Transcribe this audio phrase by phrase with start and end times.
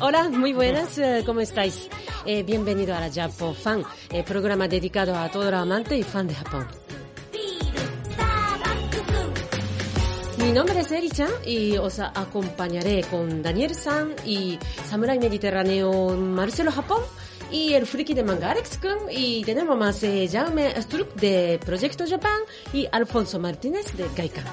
[0.00, 1.88] Hola, muy buenas, eh, ¿cómo estáis?
[2.24, 6.28] Eh, bienvenido a la Japo Fan, el programa dedicado a todo el amante y fan
[6.28, 6.85] de Japón.
[10.46, 14.56] Mi nombre es Eri-chan y os acompañaré con Daniel San y
[14.88, 17.02] Samurai Mediterráneo Marcelo Japón
[17.50, 22.04] y el friki de manga Alex Kun y tenemos más eh, Jaume Struck de Proyecto
[22.08, 22.38] Japan
[22.72, 24.44] y Alfonso Martínez de Gaikan.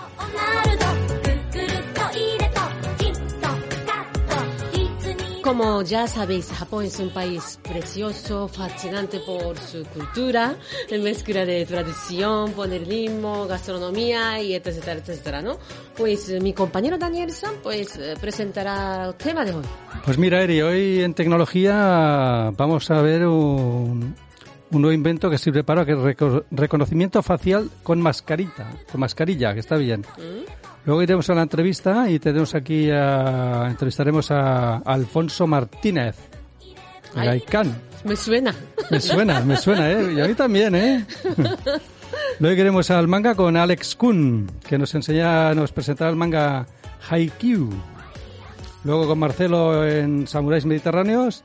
[5.43, 10.55] Como ya sabéis, Japón es un país precioso, fascinante por su cultura,
[11.01, 15.57] mezcla de tradición, modernismo, gastronomía y etcétera, etcétera, ¿no?
[15.97, 19.65] Pues eh, mi compañero Daniel San pues eh, presentará el tema de hoy.
[20.05, 24.15] Pues mira, Eri, hoy en tecnología vamos a ver un,
[24.73, 29.59] un nuevo invento que sirve para que reco- reconocimiento facial con mascarita, con mascarilla, que
[29.61, 30.03] está bien.
[30.85, 36.15] Luego iremos a la entrevista y tenemos aquí a, entrevistaremos a Alfonso Martínez,
[37.15, 37.27] Ay.
[37.27, 37.73] Gaikán.
[38.03, 38.53] Me suena.
[38.91, 40.13] Me suena, me suena, ¿eh?
[40.17, 41.05] Y a mí también, ¿eh?
[42.39, 46.65] Luego iremos al manga con Alex Kun, que nos enseña, nos presentará el manga
[47.09, 47.69] Haikyuu.
[48.83, 51.43] Luego con Marcelo en Samuráis Mediterráneos.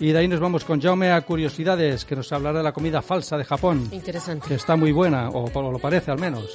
[0.00, 3.02] Y de ahí nos vamos con Jaume a Curiosidades, que nos hablará de la comida
[3.02, 4.54] falsa de Japón, que Interesante.
[4.54, 6.48] está muy buena, o por lo parece al menos.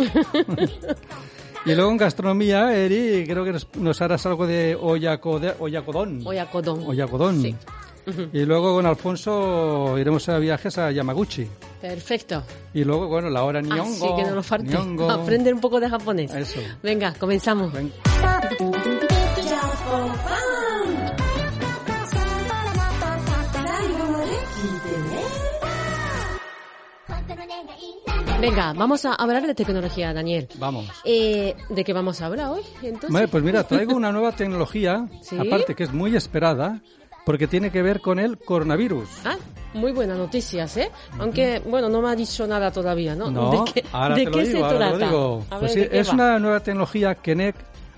[1.66, 6.26] y luego en gastronomía, Eri, creo que nos, nos harás algo de oyakode, oyakodon.
[6.26, 6.84] Oyakodon.
[6.88, 7.42] Oyakodon.
[7.42, 7.56] Sí.
[8.34, 11.48] Y luego con Alfonso iremos a viajes a Yamaguchi.
[11.82, 12.44] Perfecto.
[12.74, 13.82] Y luego, bueno, la hora Nyongo.
[13.84, 15.10] Así que no nos falte Nyongo.
[15.10, 16.34] aprender un poco de japonés.
[16.34, 16.60] Eso.
[16.84, 17.72] Venga, comenzamos.
[17.74, 17.92] Ven.
[28.40, 30.48] Venga, vamos a hablar de tecnología, Daniel.
[30.58, 30.88] Vamos.
[31.04, 32.62] Eh, ¿De qué vamos a hablar hoy?
[32.84, 35.38] Entonces, Vale, pues mira, traigo una nueva tecnología, ¿Sí?
[35.40, 36.82] aparte que es muy esperada,
[37.26, 39.10] porque tiene que ver con el coronavirus.
[39.26, 39.38] Ah,
[39.74, 40.92] muy buenas noticias, ¿eh?
[41.18, 43.32] Aunque, bueno, no me ha dicho nada todavía, ¿no?
[43.32, 44.98] No, ¿De qué, ahora de te qué lo digo, se ahora trata?
[44.98, 45.46] lo digo.
[45.50, 46.14] Pues ver, sí, ¿de qué es va?
[46.14, 47.56] una nueva tecnología que NEC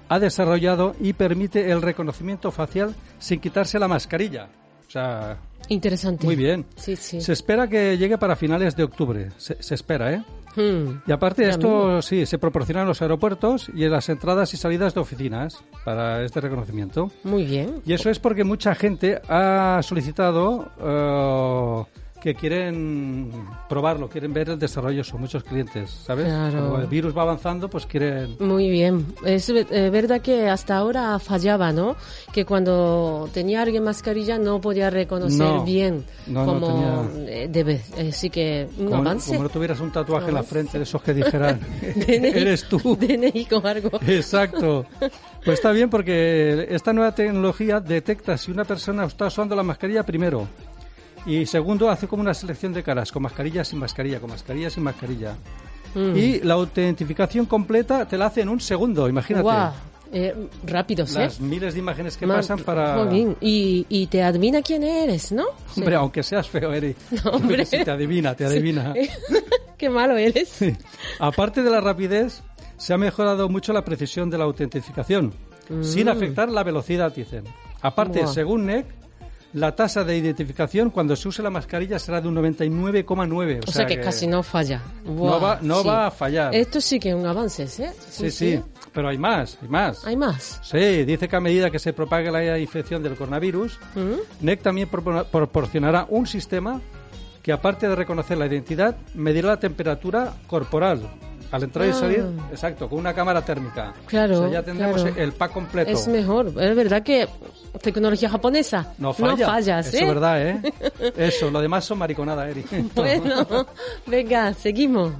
[0.10, 4.48] ha desarrollado y permite el reconocimiento facial sin quitarse la mascarilla.
[4.88, 5.38] O sea,
[5.70, 6.26] Interesante.
[6.26, 6.66] muy bien.
[6.76, 7.22] Sí, sí.
[7.22, 9.30] Se espera que llegue para finales de octubre.
[9.38, 10.24] Se, se espera, ¿eh?
[10.56, 11.02] Hmm.
[11.06, 12.02] Y aparte de esto, mismo.
[12.02, 16.24] sí, se proporciona en los aeropuertos y en las entradas y salidas de oficinas para
[16.24, 17.12] este reconocimiento.
[17.24, 17.82] Muy bien.
[17.86, 23.32] Y eso es porque mucha gente ha solicitado eh, que quieren
[23.70, 26.26] probarlo, quieren ver el desarrollo, son muchos clientes, ¿sabes?
[26.26, 26.62] Claro.
[26.70, 28.36] Como el virus va avanzando, pues quieren...
[28.40, 29.06] Muy bien.
[29.24, 31.96] Es eh, verdad que hasta ahora fallaba, ¿no?
[32.34, 35.64] Que cuando tenía alguien mascarilla no podía reconocer No.
[35.64, 37.82] bien No, no como eh, debe.
[38.10, 39.30] Así que un Como, avance.
[39.32, 40.54] como no tuvieras un tatuaje en la Avance.
[40.56, 41.60] frente de esos que dijeran,
[41.96, 42.80] DNI, eres tú.
[43.00, 43.92] DNI con algo.
[44.08, 44.86] Exacto.
[45.00, 50.04] Pues está bien porque esta nueva tecnología detecta si una persona está usando la mascarilla
[50.04, 50.48] primero.
[51.28, 54.82] Y segundo, hace como una selección de caras, con mascarilla, sin mascarilla, con mascarilla, sin
[54.84, 55.36] mascarilla.
[55.94, 56.16] Mm.
[56.16, 59.44] Y la autentificación completa te la hace en un segundo, imagínate.
[59.44, 59.74] Guau.
[60.14, 60.34] Eh,
[60.66, 61.20] rápidos, ¿eh?
[61.20, 63.10] Las miles de imágenes que pasan para...
[63.42, 65.44] Y, y te adivina quién eres, ¿no?
[65.74, 65.82] Sí.
[65.82, 66.96] Hombre, aunque seas feo, Eri.
[67.26, 67.66] No, hombre.
[67.66, 68.94] Sí, te adivina, te adivina.
[69.78, 70.64] Qué malo eres.
[71.20, 72.42] Aparte de la rapidez,
[72.78, 75.34] se ha mejorado mucho la precisión de la autentificación,
[75.82, 77.44] sin afectar la velocidad, dicen.
[77.82, 78.28] Aparte, Mm.
[78.28, 78.86] Según NEC,
[79.58, 83.62] la tasa de identificación cuando se use la mascarilla será de un 99,9.
[83.68, 84.82] O sea que, casi no falla.
[85.06, 85.88] no va, no sí.
[85.88, 86.54] va a fallar.
[86.54, 87.92] Esto sí que es un avance, ¿eh?
[88.10, 88.62] sí, sí,
[88.94, 90.06] pero hay más, hay más.
[90.06, 90.60] Hay más.
[90.64, 94.46] Sí, dice que a medida que se propague la infección del coronavirus, ¿Mm?
[94.46, 96.80] NEC también propor- proporcionará un sistema
[97.42, 101.02] que, aparte de reconocer la identidad, medirá la temperatura corporal.
[101.52, 101.94] Al entrar y Ah.
[101.94, 103.94] salir, exacto, con una cámara térmica.
[104.06, 105.16] Claro, O sea, ya tendremos claro.
[105.18, 105.92] el pack completo.
[105.92, 106.48] Es mejor.
[106.48, 107.28] Es verdad que
[107.82, 108.94] tecnología japonesa.
[108.98, 109.46] No falla.
[109.46, 110.02] fallas, Eso ¿eh?
[110.02, 110.62] es verdad, ¿eh?
[111.18, 112.66] Eso, lo demás son mariconada, Eri.
[112.96, 113.46] Bueno,
[114.06, 115.14] venga, seguimos.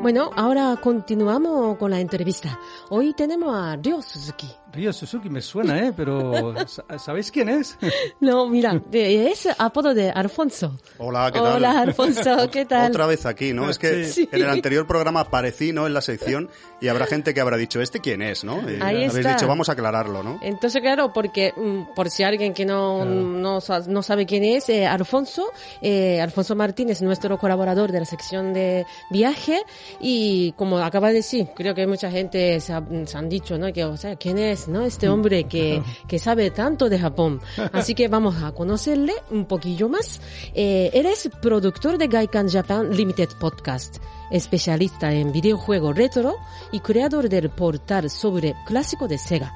[0.00, 2.58] Bueno, ahora continuamos con la entrevista.
[2.88, 4.48] Hoy tenemos a Ryo Suzuki.
[4.70, 5.92] Ryo Suzuki me suena, ¿eh?
[5.96, 6.54] Pero
[6.98, 7.78] ¿sabéis quién es?
[8.20, 10.76] No, mira, es apodo de Alfonso.
[10.98, 11.56] Hola, ¿qué tal?
[11.56, 12.90] Hola, Alfonso, ¿qué tal?
[12.90, 13.70] Otra vez aquí, ¿no?
[13.70, 14.28] Es que Sí.
[14.30, 15.86] en el anterior programa aparecí, ¿no?
[15.86, 16.50] En la sección
[16.80, 18.60] y habrá gente que habrá dicho, ¿este quién es, no?
[18.70, 19.34] Y Ahí habéis está.
[19.34, 20.38] dicho, vamos a aclararlo, ¿no?
[20.42, 24.68] Entonces, claro, porque mm, por si alguien que no, no, sa- no sabe quién es,
[24.68, 25.46] eh, Alfonso,
[25.80, 29.62] eh, Alfonso Martínez, nuestro colaborador de la sección de viaje,
[30.00, 33.72] y como acaba de decir, creo que mucha gente se, ha- se han dicho, ¿no?
[33.72, 34.82] Que, o sea, ¿quién es, no?
[34.82, 37.40] Este hombre que, que sabe tanto de Japón.
[37.72, 40.20] Así que vamos a conocerle un poquillo más.
[40.54, 43.98] Eh, eres productor de Gaikan Japan Limited Podcast
[44.30, 46.36] especialista en videojuego retro
[46.72, 49.54] y creador del portal sobre clásico de Sega.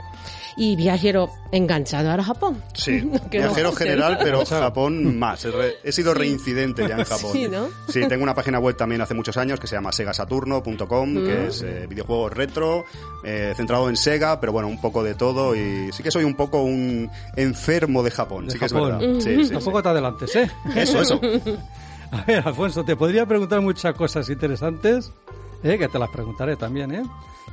[0.57, 2.63] Y viajero enganchado al Japón.
[2.75, 3.01] Sí,
[3.31, 5.45] ¿Qué vamos a viajero general, pero Japón más.
[5.45, 7.33] He, re- he sido reincidente ya en Japón.
[7.33, 7.69] Sí, ¿no?
[7.89, 11.25] Sí, tengo una página web también hace muchos años que se llama segasaturno.com, Mm.
[11.27, 12.85] que es eh, videojuegos retro,
[13.25, 16.35] eh, centrado en Sega, pero bueno, un poco de todo y sí que soy un
[16.35, 18.91] poco un enfermo de Japón, De sí que Japón.
[18.95, 19.21] es verdad.
[19.21, 20.51] Sí, sí, Tampoco te adelantes, ¿eh?
[20.77, 21.21] Eso, eso.
[22.13, 25.11] A ver, Alfonso, te podría preguntar muchas cosas interesantes,
[25.63, 25.79] ¿eh?
[25.79, 27.03] que te las preguntaré también, ¿eh?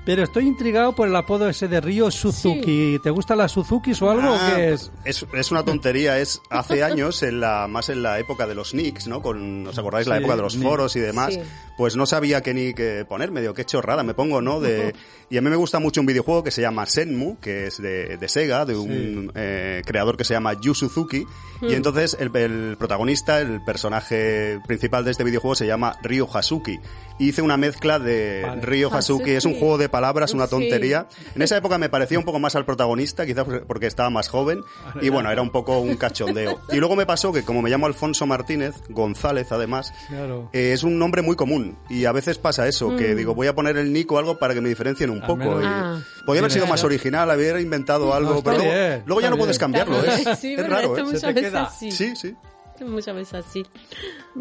[0.06, 3.00] Pero estoy intrigado por el apodo ese de Río Suzuki.
[3.04, 4.32] ¿Te gustan las Suzukis o algo?
[4.32, 4.92] o Ah, qué es?
[5.04, 5.26] es?
[5.34, 9.08] es una tontería, es hace años, en la, más en la época de los nicks,
[9.08, 9.22] ¿no?
[9.22, 10.68] Con, ¿Os acordáis la Sí, época de los nick.
[10.68, 11.34] foros y demás?
[11.34, 11.42] Sí.
[11.78, 14.60] Pues no sabía qué nick eh, ponerme, digo, qué chorrada me pongo, ¿no?
[14.60, 14.96] De,
[15.30, 18.18] y a mí me gusta mucho un videojuego que se llama Senmu, que es de,
[18.18, 21.26] de Sega, de un eh, creador que se llama Yu Suzuki.
[21.62, 26.80] Y entonces el, el protagonista, el personaje principal de este videojuego se llama Ryo Hasuki.
[27.20, 28.62] Hice una mezcla de Vale.
[28.62, 30.52] Ryo Hasuki, es un juego de palabras, una Sí.
[30.52, 31.08] tontería.
[31.36, 34.62] En esa época me parecía un poco más al protagonista, quizás porque estaba más joven,
[35.02, 36.60] y bueno, era un poco un cachondeo.
[36.72, 40.50] Y luego me pasó que como me llamo Alfonso Martínez, González además, Claro.
[40.54, 43.56] eh, es un nombre muy común y a veces pasa eso, que digo, voy a
[43.56, 45.62] poner el nick o algo para que me diferencien un poco.
[45.62, 46.00] y Ah.
[46.26, 46.70] podía haber sido ¿eh?
[46.70, 50.54] más original, haber inventado algo, pero luego, bien, luego ya no puedes cambiarlo, es, sí,
[50.54, 51.18] es raro, ¿eh?
[51.18, 51.70] Se te queda.
[51.70, 52.36] Sí, sí.
[52.86, 53.66] Muchas veces así.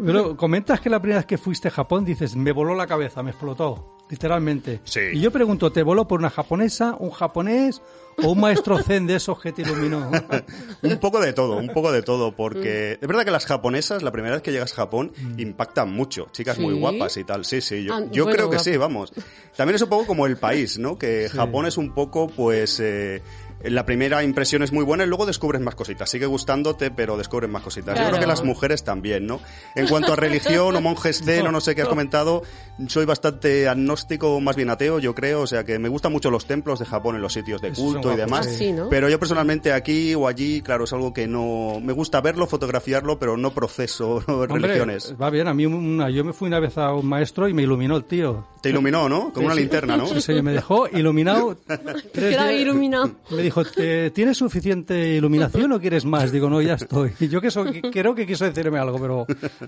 [0.05, 3.21] Pero comentas que la primera vez que fuiste a Japón dices, me voló la cabeza,
[3.23, 4.81] me explotó, literalmente.
[4.83, 4.99] Sí.
[5.13, 7.81] Y yo pregunto, ¿te voló por una japonesa, un japonés
[8.23, 10.09] o un maestro zen de esos que te iluminó?
[10.83, 14.11] Un poco de todo, un poco de todo, porque es verdad que las japonesas, la
[14.11, 16.27] primera vez que llegas a Japón, impactan mucho.
[16.31, 17.83] Chicas muy guapas y tal, sí, sí.
[17.83, 19.11] Yo, Ah, yo bueno, creo que sí, vamos.
[19.57, 20.97] También es un poco como el país, ¿no?
[20.97, 22.79] Que Japón es un poco, pues...
[22.79, 23.21] eh,
[23.63, 26.09] la primera impresión es muy buena y luego descubres más cositas.
[26.09, 27.97] Sigue gustándote, pero descubres más cositas.
[27.99, 29.41] Yo creo que las mujeres también, ¿no?
[29.75, 32.43] En cuanto a religión o monjes zen o no sé qué has comentado,
[32.87, 35.41] soy bastante agnóstico, más bien ateo, yo creo.
[35.41, 38.13] O sea que me gustan mucho los templos de Japón en los sitios de culto
[38.13, 38.47] y demás.
[38.47, 38.89] Ah, sí, ¿no?
[38.89, 41.79] Pero yo personalmente aquí o allí, claro, es algo que no...
[41.81, 45.15] Me gusta verlo, fotografiarlo, pero no proceso Hombre, religiones.
[45.21, 47.63] va bien, a mí una, yo me fui una vez a un maestro y me
[47.63, 48.47] iluminó el tío.
[48.61, 49.31] Te iluminó, ¿no?
[49.33, 50.07] Como una linterna, ¿no?
[50.07, 51.57] Sí, sí, me dejó iluminado.
[52.13, 53.11] tres iluminado.
[53.29, 56.31] Me dijo, "¿Te- ¿tienes suficiente iluminación o quieres más?
[56.31, 57.11] Digo, no, ya estoy.
[57.19, 59.25] Y yo que so- que- creo que quiso decirme algo, pero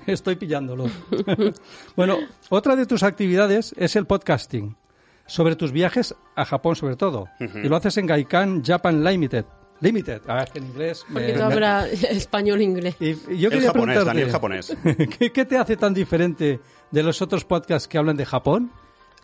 [0.07, 0.85] estoy pillándolo.
[1.95, 2.17] bueno,
[2.49, 4.75] otra de tus actividades es el podcasting,
[5.25, 7.27] sobre tus viajes a Japón sobre todo.
[7.39, 9.45] Y lo haces en Gaikan Japan Limited.
[9.83, 11.03] Limited, a ver, que en inglés...
[11.09, 12.95] me- Porque tú me- hablas español inglés.
[12.99, 14.77] y yo El quería japonés, preguntarte, Daniel japonés.
[15.17, 16.59] ¿qué, qué te hace tan diferente
[16.91, 18.71] de los otros podcasts que hablan de Japón?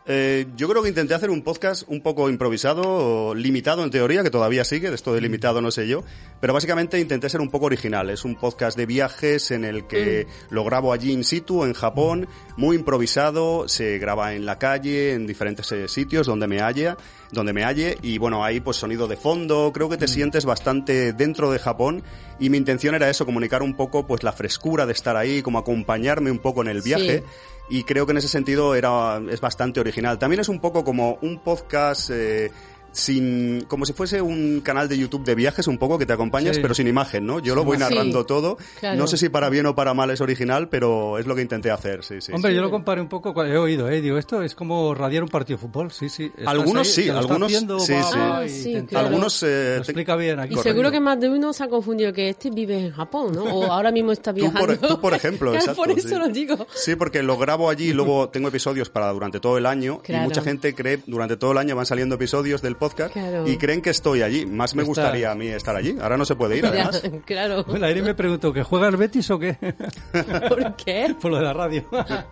[0.09, 4.29] Eh, yo creo que intenté hacer un podcast un poco improvisado, limitado en teoría, que
[4.29, 6.01] todavía sigue, de esto de limitado no sé yo,
[6.39, 8.09] pero básicamente intenté ser un poco original.
[8.09, 12.29] Es un podcast de viajes en el que lo grabo allí in situ, en Japón,
[12.55, 16.95] muy improvisado, se graba en la calle, en diferentes eh, sitios donde me haya,
[17.33, 21.11] donde me halle, y bueno, ahí pues sonido de fondo, creo que te sientes bastante
[21.11, 22.01] dentro de Japón,
[22.39, 25.57] y mi intención era eso, comunicar un poco pues la frescura de estar ahí, como
[25.59, 27.19] acompañarme un poco en el viaje.
[27.19, 27.23] Sí.
[27.69, 30.17] Y creo que en ese sentido era, es bastante original.
[30.17, 32.51] También es un poco como un podcast eh,
[32.97, 36.55] sin, como si fuese un canal de YouTube de viajes un poco que te acompañas,
[36.55, 36.61] Sí.
[36.61, 37.39] pero sin imagen, ¿no?
[37.39, 37.83] Yo lo voy Sí.
[37.83, 38.57] narrando todo.
[38.79, 38.97] Claro.
[38.97, 41.69] No sé si para bien o para mal es original, pero es lo que intenté
[41.71, 42.31] hacer, sí, sí.
[42.33, 45.29] Hombre, yo lo comparé un poco, he oído, eh, digo, esto es como radiar un
[45.29, 46.31] partido de fútbol, sí, sí.
[46.45, 47.93] Algunos ahí, sí, algunos sí, va, sí.
[47.97, 49.07] Ah, sí, claro.
[49.07, 50.53] Algunos, eh, Lo explica bien aquí.
[50.53, 50.69] Y Correcto.
[50.73, 53.43] seguro que más de uno se ha confundido que este vive en Japón, ¿no?
[53.43, 54.59] O ahora mismo está Tú viajando.
[54.79, 55.81] por, tú, por ejemplo, Claro, exacto.
[55.83, 56.15] Por eso sí.
[56.15, 56.67] lo digo.
[56.73, 60.23] Sí, porque lo grabo allí y luego tengo episodios para durante todo el año Claro.
[60.23, 63.47] y mucha gente cree, durante todo el año van saliendo episodios del podcast Claro.
[63.47, 64.45] y creen que estoy allí.
[64.45, 65.97] Más me Está- gustaría a mí estar allí.
[66.01, 67.03] Ahora no se puede ir, Ya, además.
[67.25, 67.63] claro.
[67.65, 69.53] Bueno, Aire me preguntó, ¿que juega el Betis o qué?
[70.49, 71.15] ¿Por qué?
[71.21, 71.83] Por lo de la radio.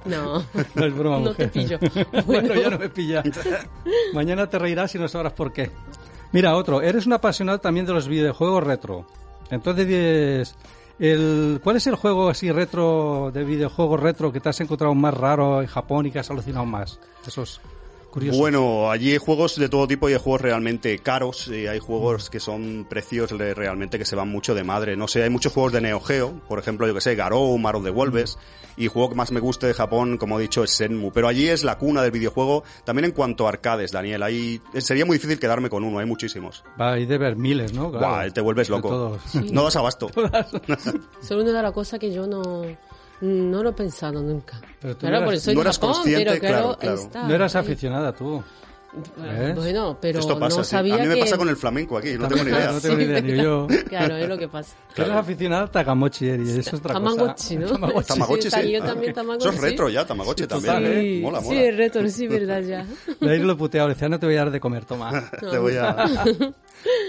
[0.06, 0.44] No.
[0.76, 1.50] No es broma, No mujer.
[1.52, 1.80] te pillo.
[2.26, 2.54] bueno, Bueno.
[2.62, 3.24] ya no me pilla.
[4.14, 5.72] Mañana te reirás y no sabrás por qué.
[6.32, 6.82] Mira, otro.
[6.82, 9.06] Eres un apasionado también de los videojuegos retro.
[9.52, 10.56] Entonces,
[11.00, 15.14] el, ¿cuál es el juego así retro, de videojuegos retro que te has encontrado más
[15.14, 17.00] raro en Japón y que has alucinado más?
[17.26, 17.62] Esos
[18.38, 22.30] Bueno, allí hay juegos de todo tipo y hay juegos realmente caros y hay juegos
[22.30, 24.96] que son precios re- realmente que se van mucho de madre.
[24.96, 27.76] No sé, hay muchos juegos de Neo Geo, por ejemplo, yo que sé, Garou, Mar
[27.76, 28.38] of the Wolves,
[28.78, 31.12] y el juego que más me gusta de Japón, como he dicho, es Senmu.
[31.12, 34.24] Pero allí es la cuna del videojuego, también en cuanto a arcades, Daniel.
[34.24, 36.64] Ahí sería muy difícil quedarme con uno, hay muchísimos.
[36.80, 37.90] Va, hay de ver miles, ¿no?
[37.92, 38.08] Claro.
[38.08, 38.90] Guau, te vuelves De loco.
[38.90, 39.36] todos.
[39.52, 40.10] No das abasto.
[41.22, 42.64] Son una de las cosas que yo no,
[43.26, 44.60] no lo he pensado nunca.
[44.80, 47.28] Pero tú claro, no eras- porque soy no eras Japón, consciente, pero claro, claro, está
[47.28, 47.62] No eras ahí.
[47.62, 48.44] aficionada tú.
[49.18, 49.54] ¿Ves?
[49.56, 50.70] Bueno, pero Esto pasa, no sí.
[50.72, 51.20] sabía A mí me que...
[51.20, 52.72] pasa con el flamenco aquí, no tengo ni idea.
[52.72, 53.68] No tengo ni idea, ni yo.
[53.90, 54.74] Claro, es lo que pasa.
[54.96, 57.60] Tú eres aficionada a Tagamochi, Eri, eso es otra Tamagotchi, cosa.
[57.60, 57.68] ¿no?
[57.74, 58.08] Tamagotchi.
[58.14, 58.50] Tamagotchi, sí.
[58.52, 59.48] salió también Tamagotchi.
[59.50, 60.76] Eso es retro ya, Tamagotchi también.
[60.76, 61.18] Total, ¿eh?
[61.18, 61.22] ¿eh?
[61.22, 61.62] Mola, Sí, mola.
[61.62, 62.86] es retro, sí, verdad ya.
[63.20, 65.30] De ahí lo puteaba, le decía, no te voy a dar de comer, toma.
[65.42, 66.24] Te voy a...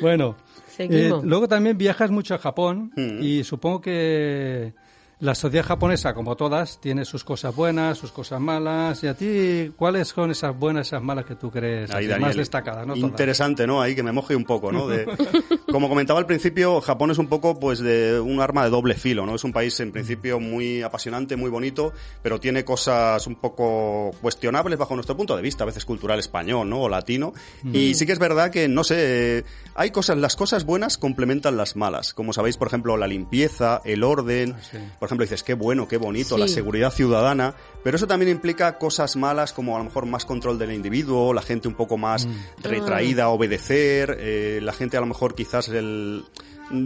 [0.01, 0.35] Bueno,
[0.77, 1.23] Seguimos.
[1.23, 3.23] eh, luego también viajas mucho a Japón Mm.
[3.23, 4.75] y supongo que
[5.19, 9.03] la sociedad japonesa, como todas, tiene sus cosas buenas, sus cosas malas.
[9.03, 12.29] ¿Y a ti cuáles son esas buenas, esas malas que tú crees Ahí, Daniel.
[12.29, 12.87] más destacadas?
[12.87, 12.95] ¿no?
[12.95, 13.81] Interesante, ¿no?
[13.81, 14.87] Ahí que me moje un poco, ¿no?
[14.87, 15.07] De,
[15.71, 19.27] como comentaba al principio, Japón es un poco, pues, de un arma de doble filo,
[19.27, 19.35] ¿no?
[19.35, 21.93] Es un país, en principio, muy apasionante, muy bonito,
[22.23, 26.69] pero tiene cosas un poco cuestionables bajo nuestro punto de vista, a veces cultural español,
[26.69, 26.83] ¿no?
[26.83, 27.35] O latino.
[27.73, 29.45] Y sí que es verdad que, no sé, eh,
[29.75, 32.15] hay cosas, las cosas buenas complementan las malas.
[32.15, 34.55] Como sabéis, por ejemplo, la limpieza, el orden.
[34.71, 34.79] Sí.
[34.99, 36.41] Por ejemplo, dices, qué bueno, qué bonito, Sí.
[36.41, 37.55] la seguridad ciudadana.
[37.83, 41.43] Pero eso también implica cosas malas como a lo mejor más control del individuo, la
[41.43, 42.27] gente un poco más
[42.63, 46.25] retraída, a obedecer, eh, la gente a lo mejor quizás el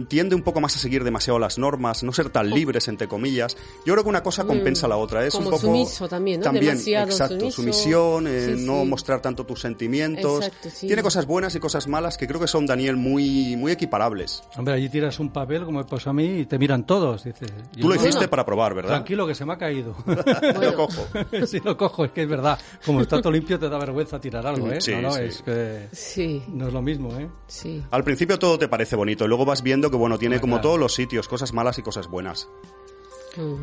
[0.07, 3.55] tiende un poco más a seguir demasiado las normas, no ser tan libres entre comillas.
[3.85, 6.45] Yo creo que una cosa compensa la otra, es Como un poco sumiso también, ¿no?
[6.45, 7.61] También, Demasiado exacto, sumiso.
[7.61, 8.87] sumisión, eh, Sí, no sí.
[8.87, 10.45] mostrar tanto tus sentimientos.
[10.45, 10.87] Exacto, sí.
[10.87, 14.43] Tiene cosas buenas y cosas malas que creo que son Daniel muy muy equiparables.
[14.57, 17.23] Hombre, allí tiras un papel, como me pasó a mí, y te miran todos.
[17.23, 17.45] Dice,
[17.79, 18.29] Tú lo hiciste Bueno.
[18.29, 18.89] para probar, ¿verdad?
[18.91, 19.95] Tranquilo, que se me ha caído.
[20.61, 21.05] Lo cojo.
[21.47, 22.59] si lo cojo, es que es verdad.
[22.85, 24.81] Como está todo limpio, te da vergüenza tirar algo, ¿eh?
[24.81, 25.21] Sí, no, no, sí.
[25.23, 27.29] es que Sí, no es lo mismo, ¿eh?
[27.47, 27.81] sí.
[27.91, 30.55] Al principio todo te parece bonito, y luego vas viendo que bueno, tiene Ah, como
[30.55, 30.67] claro.
[30.67, 32.49] todos los sitios, cosas malas y cosas buenas.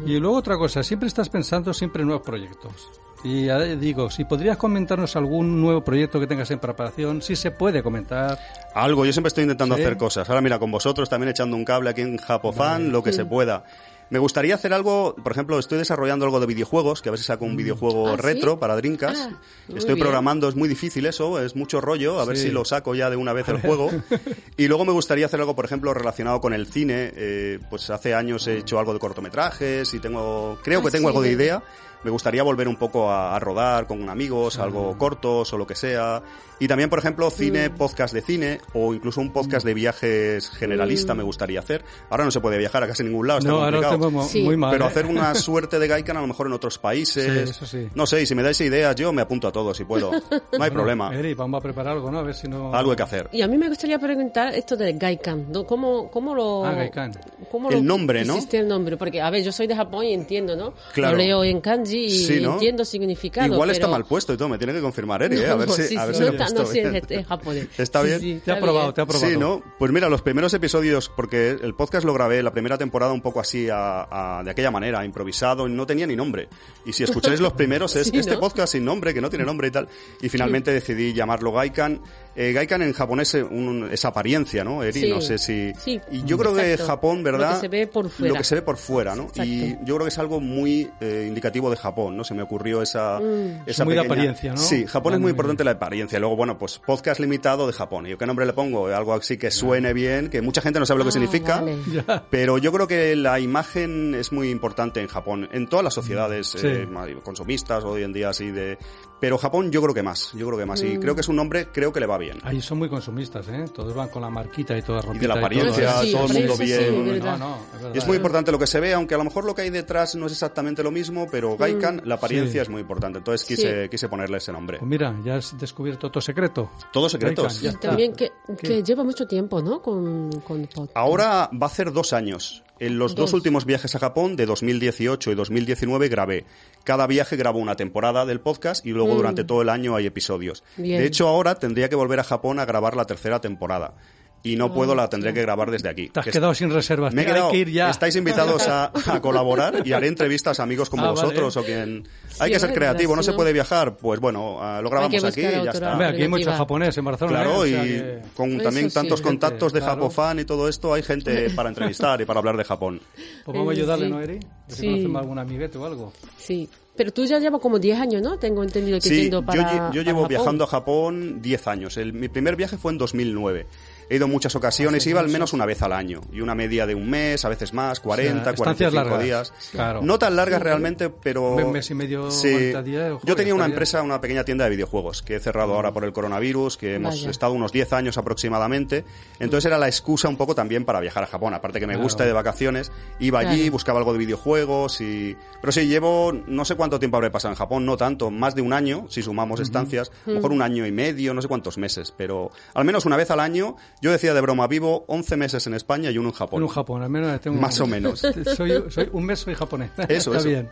[0.06, 2.88] Y luego otra cosa, siempre estás pensando siempre en nuevos proyectos.
[3.22, 7.82] Y digo, si podrías comentarnos algún nuevo proyecto que tengas en preparación, si se puede
[7.82, 8.38] comentar.
[8.74, 9.82] Algo, yo siempre estoy intentando Sí.
[9.82, 10.28] hacer cosas.
[10.30, 13.64] Ahora mira, con vosotros también echando un cable aquí en Japofan, lo que se pueda.
[14.10, 17.26] Me gustaría hacer algo, por ejemplo, estoy desarrollando algo de videojuegos, que a ver si
[17.26, 18.22] saco un videojuego Ah, ¿sí?
[18.22, 19.32] retro para Dreamcast.
[19.32, 19.98] Ah, estoy bien.
[19.98, 23.16] programando, es muy difícil eso, es mucho rollo, a ver si lo saco ya de
[23.16, 23.90] una vez el juego.
[24.56, 27.12] Y luego me gustaría hacer algo, por ejemplo, relacionado con el cine.
[27.14, 31.08] Eh, pues hace años he hecho algo de cortometrajes y tengo, creo Ah, que tengo
[31.08, 31.62] sí, algo de de- idea.
[32.02, 35.74] Me gustaría volver un poco a, a rodar con amigos, algo cortos o lo que
[35.74, 36.22] sea.
[36.60, 41.14] Y también, por ejemplo, cine, podcast de cine o incluso un podcast de viajes generalista
[41.14, 41.84] me gustaría hacer.
[42.10, 43.92] Ahora no se puede viajar a casi ningún lado, está no, ahora complicado.
[43.94, 44.42] tengo mo- Sí.
[44.42, 44.72] muy mal.
[44.72, 44.88] Pero ¿eh?
[44.88, 47.24] hacer una suerte de Gaikan a lo mejor en otros países.
[47.24, 47.88] Sí, eso sí.
[47.94, 50.10] No sé, y si me dais ideas yo me apunto a todo si puedo.
[50.10, 51.14] No hay Bueno, problema.
[51.14, 52.18] Eri, vamos a preparar algo, ¿no?
[52.18, 52.74] A ver si no...
[52.74, 53.28] Algo hay que hacer.
[53.32, 55.52] Y a mí me gustaría preguntar esto de Gaikan.
[55.52, 55.64] ¿no?
[55.64, 56.64] ¿Cómo, cómo lo...
[56.64, 57.12] Ah, Gaikan.
[57.52, 58.36] cómo El lo nombre, ¿no?
[58.36, 58.96] hiciste el nombre?
[58.96, 60.74] Porque, a ver, yo soy de Japón y entiendo, ¿no?
[60.92, 61.16] Claro.
[61.16, 62.54] Lo leo en kanji y Sí, ¿no?
[62.54, 63.52] entiendo significado.
[63.54, 65.46] Igual está pero- mal puesto y todo, me tiene que confirmar Eri, ¿eh?
[65.48, 66.94] A ver No, si, sí, a ver sí, si no está- no, bien.
[66.96, 67.68] es, es japonés.
[67.78, 68.20] ¿Está Sí, bien?
[68.20, 69.30] sí, Te ha probado, te ha probado.
[69.30, 69.62] Sí, ¿no?
[69.78, 73.40] Pues mira, los primeros episodios, porque el podcast lo grabé la primera temporada un poco
[73.40, 76.48] así, a- a- de aquella manera, improvisado, no tenía ni nombre.
[76.86, 78.40] Y si escucháis los primeros, es Sí, este ¿no?
[78.40, 79.88] podcast sin nombre, que no tiene nombre y tal.
[80.20, 82.00] Y finalmente decidí llamarlo Gaikan.
[82.40, 85.00] Eh, Gaikan en japonés es, un- es apariencia, ¿no, Eri?
[85.00, 85.72] Sí, No sé si...
[85.76, 86.76] sí, y yo creo que.
[86.78, 87.48] Japón, ¿verdad?
[87.48, 88.32] Lo que se ve por fuera.
[88.32, 89.22] Lo que se ve por fuera, ¿no?
[89.24, 89.42] Exacto.
[89.44, 92.22] Y yo creo que es algo muy eh, indicativo de Japón, ¿no?
[92.22, 93.18] Se me ocurrió esa...
[93.18, 93.62] Mm.
[93.66, 94.56] esa Es muy de apariencia, ¿no?
[94.58, 96.18] Sí, Japón es muy importante la apariencia.
[96.20, 98.06] Luego, bueno, pues podcast limitado de Japón.
[98.06, 98.86] ¿Y qué nombre le pongo?
[98.86, 101.56] Algo así que suene bien, que mucha gente no sabe lo que Ah, significa.
[101.60, 101.76] vale.
[102.30, 106.46] Pero yo creo que la imagen es muy importante en Japón, en todas las sociedades
[106.56, 106.66] Sí.
[106.66, 106.86] eh,
[107.24, 108.78] consumistas hoy en día así de...
[109.20, 110.82] Pero Japón yo creo que más, yo creo que más.
[110.82, 110.86] Mm.
[110.86, 112.38] Y creo que es un nombre, creo que le va bien.
[112.42, 113.64] Ahí son muy consumistas, ¿eh?
[113.74, 116.04] Todos van con la marquita y toda ropita de la todo, apariencia, ¿eh?
[116.04, 117.04] Sí, todo el mundo sí, bien.
[117.04, 117.38] No, verdad.
[117.38, 117.94] no, es verdad.
[117.94, 119.70] Y es muy importante lo que se ve, aunque a lo mejor lo que hay
[119.70, 122.58] detrás no es exactamente lo mismo, pero Gaikan, la apariencia Sí.
[122.58, 123.18] es muy importante.
[123.18, 124.78] Entonces quise, quise ponerle ese nombre.
[124.78, 126.70] Pues mira, ya has descubierto tu secreto.
[126.92, 127.60] Todos secretos.
[127.60, 129.82] Gaikan, ya Y también que, que lleva mucho tiempo, ¿no?
[129.82, 130.68] Con, con.
[130.94, 132.62] Ahora va a hacer dos años.
[132.80, 133.30] En los dos.
[133.30, 133.34] Dos.
[133.34, 136.44] últimos viajes a Japón, de 2018 y 2019, grabé.
[136.84, 139.16] Cada viaje grabo una temporada del podcast y luego Mm.
[139.16, 140.62] durante todo el año hay episodios.
[140.76, 141.00] Bien.
[141.00, 143.94] De hecho, ahora tendría que volver a Japón a grabar la tercera temporada.
[144.42, 146.08] Y no puedo, la tendré que grabar desde aquí.
[146.08, 147.12] Te has Que quedado sin reservas.
[147.12, 147.90] me he quedado, hay que ir ya.
[147.90, 151.22] estáis invitados a, a colaborar y haré entrevistas a amigos como Ah, vale.
[151.22, 152.06] vosotros o quien...
[152.38, 155.44] hay que ser creativo, no se puede viajar, pues bueno, ah, lo grabamos aquí y
[155.44, 155.92] ya está.
[155.92, 156.56] Hombre, aquí hay mucho alternativa.
[156.56, 157.42] japonés en Barcelona.
[157.42, 157.74] Claro, ¿eh?
[157.74, 158.94] O sea y que- con también sí.
[158.94, 159.94] tantos Gente, contactos de claro.
[159.94, 163.00] Japofan y todo esto, hay gente para entrevistar y para hablar de Japón.
[163.44, 164.10] Pues vamos a ayudarle, sí.
[164.12, 164.38] ¿no, Eri?
[164.68, 164.86] Si Sí.
[164.86, 166.12] conocemos algún amiguete o algo.
[166.38, 166.68] Sí.
[166.96, 168.38] Pero tú ya llevas como 10 años, ¿no?
[168.40, 170.28] Tengo entendido que Sí, yendo yo, para, yo para llevo Japón.
[170.28, 171.96] viajando a Japón 10 años.
[171.96, 173.66] El- mi primer viaje fue en 2009.
[174.10, 176.20] He ido muchas ocasiones, iba al menos una vez al año.
[176.32, 179.22] Y una media de un mes, a veces más, 40, estancias 45 largas.
[179.24, 179.52] días.
[179.72, 180.00] Claro.
[180.02, 181.54] No tan largas realmente, pero...
[181.56, 182.50] Un mes y medio, Sí.
[182.50, 185.74] 40 días, joder, Yo tenía una empresa, una pequeña tienda de videojuegos, que he cerrado
[185.74, 187.30] ahora por el coronavirus, que hemos Vaya.
[187.30, 189.04] estado unos 10 años aproximadamente.
[189.40, 191.52] Entonces era la excusa un poco también para viajar a Japón.
[191.54, 192.04] Aparte que me Claro.
[192.04, 193.72] gusta de vacaciones, iba allí, Claro.
[193.72, 195.36] buscaba algo de videojuegos y...
[195.60, 198.62] Pero sí, llevo, no sé cuánto tiempo habré pasado en Japón, no tanto, más de
[198.62, 201.76] un año, si sumamos estancias, a lo mejor un año y medio, no sé cuántos
[201.78, 205.66] meses, pero al menos una vez al año, yo decía de broma, vivo 11 meses
[205.66, 206.58] en España y uno en Japón.
[206.58, 207.60] En un Japón, al menos tengo...
[207.60, 208.20] Más o menos.
[208.56, 209.90] Soy, soy, un mes soy japonés.
[210.08, 210.48] Eso, Está eso.
[210.48, 210.68] bien.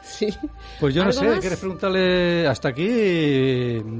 [0.00, 0.28] Sí.
[0.78, 1.40] Pues yo no ¿Algo sé, más?
[1.40, 2.86] ¿quieres preguntarle hasta aquí?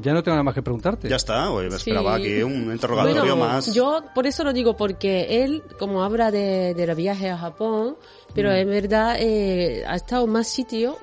[0.00, 1.08] Ya no tengo nada más que preguntarte.
[1.08, 2.22] Ya está, oye, me esperaba Sí.
[2.22, 3.74] aquí un interrogatorio Bueno, más.
[3.74, 7.96] yo por eso lo digo, porque él, como habla de, de los viajes a Japón,
[8.32, 8.54] pero Mm.
[8.54, 10.98] en verdad eh, ha estado más sitio,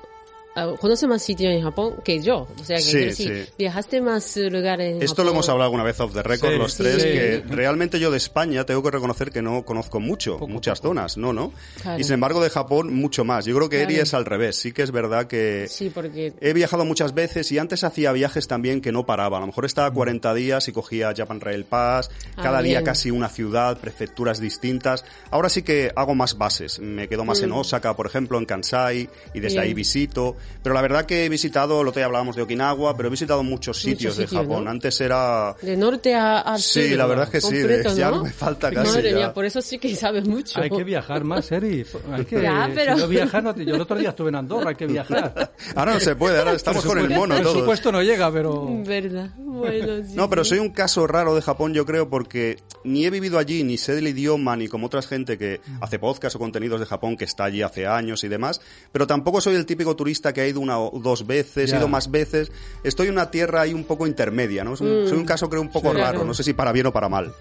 [0.80, 2.46] conoce más sitios en Japón que yo.
[2.60, 3.52] O sea, que Sí, decir, sí.
[3.58, 5.26] viajaste más eh, lugares en Esto Japón.
[5.26, 7.08] lo hemos hablado alguna vez off the record Sí, los tres, sí.
[7.08, 10.88] que realmente yo de España tengo que reconocer que no conozco mucho, Poco, muchas poco.
[10.90, 11.52] zonas, no, no.
[11.82, 11.98] Claro.
[12.00, 13.44] Y sin embargo de Japón mucho más.
[13.44, 14.02] Yo creo que Eri Claro.
[14.04, 16.32] es al revés, sí que es verdad que Sí, porque...
[16.40, 19.38] he viajado muchas veces y antes hacía viajes también que no paraba.
[19.38, 22.84] A lo mejor estaba 40 días y cogía Japan Rail Pass, Ah, cada día bien.
[22.84, 25.04] casi una ciudad, prefecturas distintas.
[25.30, 26.78] Ahora sí que hago más bases.
[26.78, 29.60] Me quedo más en Osaka, por ejemplo, en Kansai y desde Mm.
[29.60, 29.62] Bien.
[29.62, 30.36] ahí visito.
[30.62, 33.78] Pero la verdad que he visitado, lo te hablábamos de Okinawa, pero he visitado muchos
[33.80, 34.64] sitios de sitios, Japón.
[34.64, 34.70] ¿no?
[34.70, 36.98] Antes era De norte a, al Sí, sur.
[36.98, 38.22] la verdad es que sí, de- completo, ya ¿no?
[38.24, 39.16] me falta casi, Madre ya.
[39.16, 40.60] mía, por eso sí que sabes mucho.
[40.60, 41.84] Hay que viajar más, Eri.
[42.12, 44.36] Hay que, Ya, pero- si no viajar, no te- yo el otro día estuve en
[44.36, 45.52] Andorra, hay que viajar.
[45.74, 47.54] Ahora no se puede, ahora estamos con el mono El todos.
[47.54, 48.66] presupuesto no llega, pero...
[48.84, 49.30] Verdad.
[49.36, 53.10] Bueno, sí, No, pero soy un caso raro de Japón, yo creo, porque ni he
[53.10, 56.80] vivido allí, ni sé del idioma, ni como otras gente que hace podcast o contenidos
[56.80, 58.60] de Japón, que está allí hace años y demás,
[58.92, 61.76] pero tampoco soy el típico turista que ha ido una o dos veces, Ya.
[61.76, 62.52] he ido más veces.
[62.82, 64.74] Estoy en una tierra ahí un poco intermedia, ¿no?
[64.74, 66.24] Es un- Soy un caso, creo, un poco Sí, raro, claro.
[66.26, 67.32] no sé si para bien o para mal.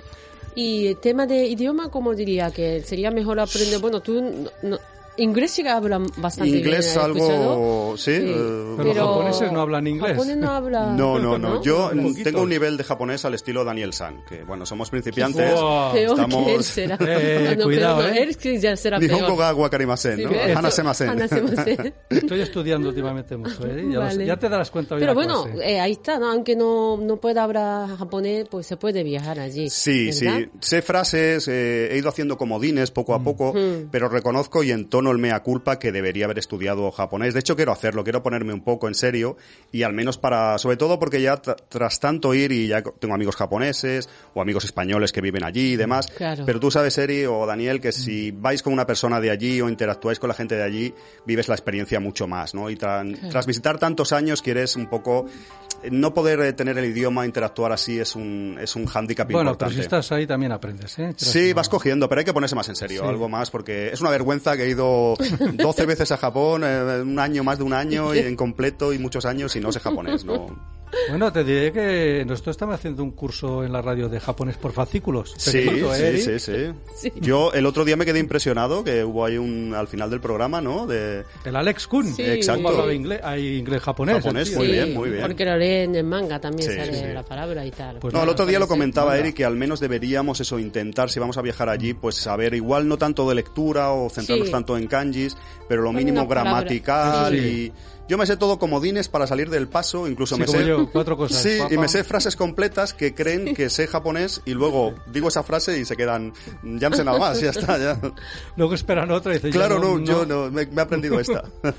[0.56, 2.52] Y el tema de idioma, ¿cómo diría?
[2.52, 3.80] Que sería mejor aprender.
[3.80, 4.22] Bueno, tú.
[4.62, 4.78] no-
[5.18, 7.06] inglés sí que hablan bastante Inglés bien.
[7.06, 7.54] ¿he escuchado?
[7.54, 7.98] algo...
[7.98, 10.12] Sí, eh, Pero los japoneses no hablan inglés.
[10.12, 10.94] japonés no habla.
[10.94, 11.62] No, no, no.
[11.64, 15.54] Yo Un tengo un nivel de japonés al estilo Daniel San, que bueno, somos principiantes.
[15.54, 15.92] Wow.
[15.94, 16.98] Peor Estamos- que él será.
[17.24, 18.24] Eh, no, cuidado, pero no, ¿eh?
[18.24, 19.38] él sí ya será Nihongo peor.
[19.40, 20.32] ga wakarimasen, Sí, ¿no?
[20.32, 20.56] ¿ves?
[20.58, 21.10] Hanasemasen.
[21.10, 21.94] Hanasemasen.
[22.10, 23.86] Estoy estudiando últimamente mucho, ¿eh?
[23.92, 24.00] Ya.
[24.00, 24.26] Vale.
[24.26, 26.32] Ya te darás cuenta hoy Pero bueno, eh, ahí está, ¿no?
[26.32, 29.70] Aunque no, no pueda hablar japonés, pues se puede viajar allí.
[29.70, 30.40] Sí, ¿verdad?
[30.40, 30.50] sí.
[30.60, 33.24] Sé frases, eh, he ido haciendo comodines poco a Mm.
[33.24, 33.54] poco,
[33.92, 37.34] pero reconozco y entono el mea culpa que debería haber estudiado japonés.
[37.34, 39.38] De hecho, quiero hacerlo, quiero ponerme un poco en serio
[39.72, 43.14] y al menos para, sobre todo porque ya tra- tras tanto ir y ya tengo
[43.16, 46.08] amigos japoneses o amigos españoles que viven allí y demás.
[46.08, 46.44] Claro.
[46.46, 49.70] Pero tú sabes, Eri o Daniel, que si vais con una persona de allí o
[49.70, 50.94] interactuáis con la gente de allí,
[51.26, 52.70] vives la experiencia mucho más, ¿no?
[52.70, 55.26] Y tra- tras visitar tantos años quieres un poco
[55.92, 59.70] no poder eh, tener el idioma, interactuar así es un es un hándicap Bueno, pero
[59.70, 59.76] importante.
[59.76, 61.14] si estás ahí también aprendes, ¿eh?
[61.18, 63.08] Sí, vas cogiendo, pero hay que ponerse más en serio, Sí.
[63.10, 64.93] algo más, porque es una vergüenza que he ido
[65.54, 69.00] 12 veces a Japón, eh, un año, más de un año, y en completo, y
[69.00, 70.48] muchos años, y no sé japonés, ¿no?
[71.10, 74.72] Bueno, te diré que nosotros estamos haciendo un curso en la radio de japonés por
[74.72, 75.34] fascículos.
[75.38, 76.54] Sí, ¿eh, sí, sí, sí,
[76.96, 77.12] Sí.
[77.20, 80.62] Yo el otro día me quedé impresionado, que hubo ahí un, al final del programa,
[80.62, 80.86] ¿no?
[80.88, 82.14] De, El Alex Kun.
[82.14, 82.22] Sí.
[82.24, 82.64] Exacto.
[82.64, 83.20] ¿Cómo hablaba inglés?
[83.24, 84.16] Hay inglés japonés.
[84.18, 85.22] Japonés, el muy Sí, bien, muy bien.
[85.22, 87.06] Porque lo lee en el manga también Sí, sale sí.
[87.14, 87.98] la palabra y tal.
[88.00, 89.18] Pues no, el nada, otro día lo comentaba.
[89.18, 92.88] Eric que al menos deberíamos eso intentar si vamos a viajar allí, pues saber igual
[92.88, 94.52] no tanto de lectura o centrarnos Sí.
[94.52, 95.36] tanto en kanjis,
[95.68, 97.38] pero lo mínimo gramatical Sí.
[97.38, 100.66] y yo me sé todo comodines para salir del paso, incluso Sí, me como sé
[100.68, 101.42] yo, cuatro cosas.
[101.42, 105.30] Sí, Pa, y me sé frases completas que creen que sé japonés y luego digo
[105.30, 108.00] esa frase y se quedan ya no sé nada más, ya está, ya.
[108.58, 111.44] Luego esperan otra y dicen, Claro, yo no, yo no, me, me he aprendido esta.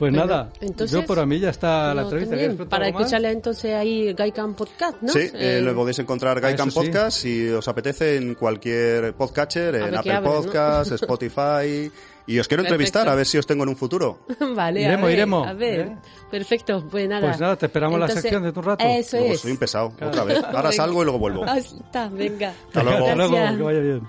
[0.00, 2.30] Pues Bueno, nada, entonces, yo por a mí ya está la No, entrevista.
[2.30, 5.12] también, ¿Quieres preguntar para escucharle entonces ahí Gaikan Podcast, ¿no?
[5.12, 6.86] Sí, eh, Eh, lo podéis encontrar Gaikan eso sí.
[6.86, 10.40] Podcast si os apetece en cualquier podcatcher, en Apple abren, ¿no?
[10.42, 11.92] Podcast, Spotify.
[12.30, 14.20] Y os quiero entrevistar a ver si os tengo en un futuro.
[14.54, 15.96] vale, Iremos, a ver, iremos, A ver, ¿eh?
[16.30, 17.26] perfecto, pues nada.
[17.26, 18.84] Pues nada, te esperamos la sección de tu rato.
[18.86, 19.40] Eso Luego es.
[19.40, 20.12] soy un pesado, Claro.
[20.12, 20.44] otra vez.
[20.44, 20.72] Ahora Venga.
[20.72, 21.44] salgo y luego vuelvo.
[21.44, 22.50] Ah, está, venga.
[22.68, 23.06] Hasta luego.
[23.08, 24.02] Hasta luego, que vaya bien.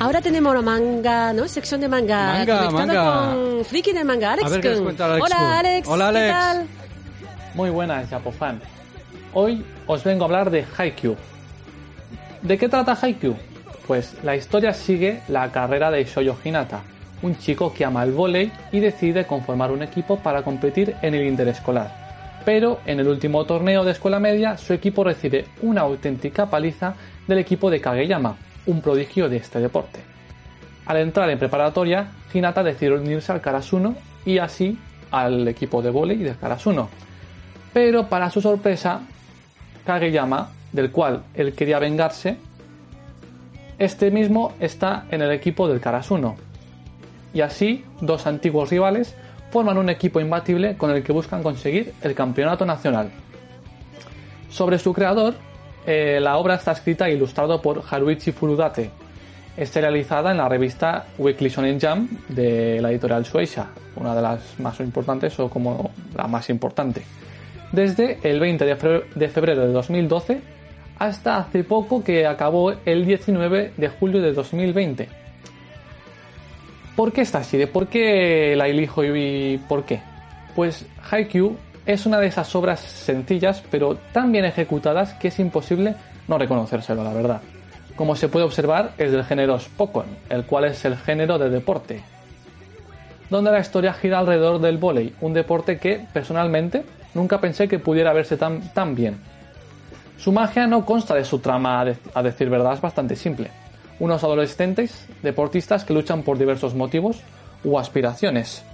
[0.00, 1.46] Ahora tenemos la manga, ¿no?
[1.48, 2.44] Sección de manga.
[2.70, 4.46] Manga, con Friki de manga, Alex.
[4.46, 5.46] A ver qué cuenta Alex Hola, Kun.
[5.46, 5.88] Alex.
[5.88, 6.32] Hola, ¿qué Alex.
[6.32, 6.66] tal?
[7.54, 8.60] Muy buenas, Japofan.
[9.32, 11.16] Hoy os vengo a hablar de Haikyuu.
[12.42, 13.36] ¿De qué trata Haikyuu?
[13.86, 16.82] Pues la historia sigue la carrera de Shoyo Hinata,
[17.22, 21.26] un chico que ama el vóley y decide conformar un equipo para competir en el
[21.26, 22.04] interescolar.
[22.44, 26.94] Pero en el último torneo de escuela media, su equipo recibe una auténtica paliza
[27.26, 30.00] del equipo de Kageyama, un prodigio de este deporte.
[30.86, 33.94] Al entrar en preparatoria, Hinata decide unirse al Karasuno
[34.26, 34.78] y así
[35.10, 36.88] al equipo de vóley del Karasuno.
[37.72, 39.00] Pero para su sorpresa,
[39.86, 42.36] Kageyama, del cual él quería vengarse,
[43.78, 46.36] este mismo está en el equipo del Karasuno.
[47.32, 49.16] Y así, dos antiguos rivales
[49.50, 53.10] forman un equipo imbatible con el que buscan conseguir el campeonato nacional.
[54.50, 55.34] Sobre su creador,
[55.86, 58.90] eh, la obra está escrita e ilustrado por Haruichi Furudate.
[59.56, 64.58] Está realizada en la revista Weekly Shonen Jump de la editorial Shueisha, una de las
[64.58, 67.02] más importantes o como la más importante.
[67.70, 70.40] Desde el 20 de febrero de, febrero de 2012
[70.98, 75.08] hasta hace poco que acabó el 19 de julio de 2020.
[76.96, 77.56] ¿Por qué está así?
[77.56, 80.00] ¿De por qué la elijo y por qué?
[80.54, 85.94] Pues Haikyuu es una de esas obras sencillas pero tan bien ejecutadas que es imposible
[86.28, 87.42] no reconocérselo, la verdad.
[87.96, 92.02] Como se puede observar, es del género Spokon, el cual es el género de deporte,
[93.30, 98.12] donde la historia gira alrededor del vóley, un deporte que, personalmente, nunca pensé que pudiera
[98.12, 99.18] verse tan, tan bien.
[100.16, 103.50] Su magia no consta de su trama, a, a decir verdad, es bastante simple.
[104.00, 107.20] Unos adolescentes deportistas que luchan por diversos motivos
[107.62, 108.64] u aspiraciones.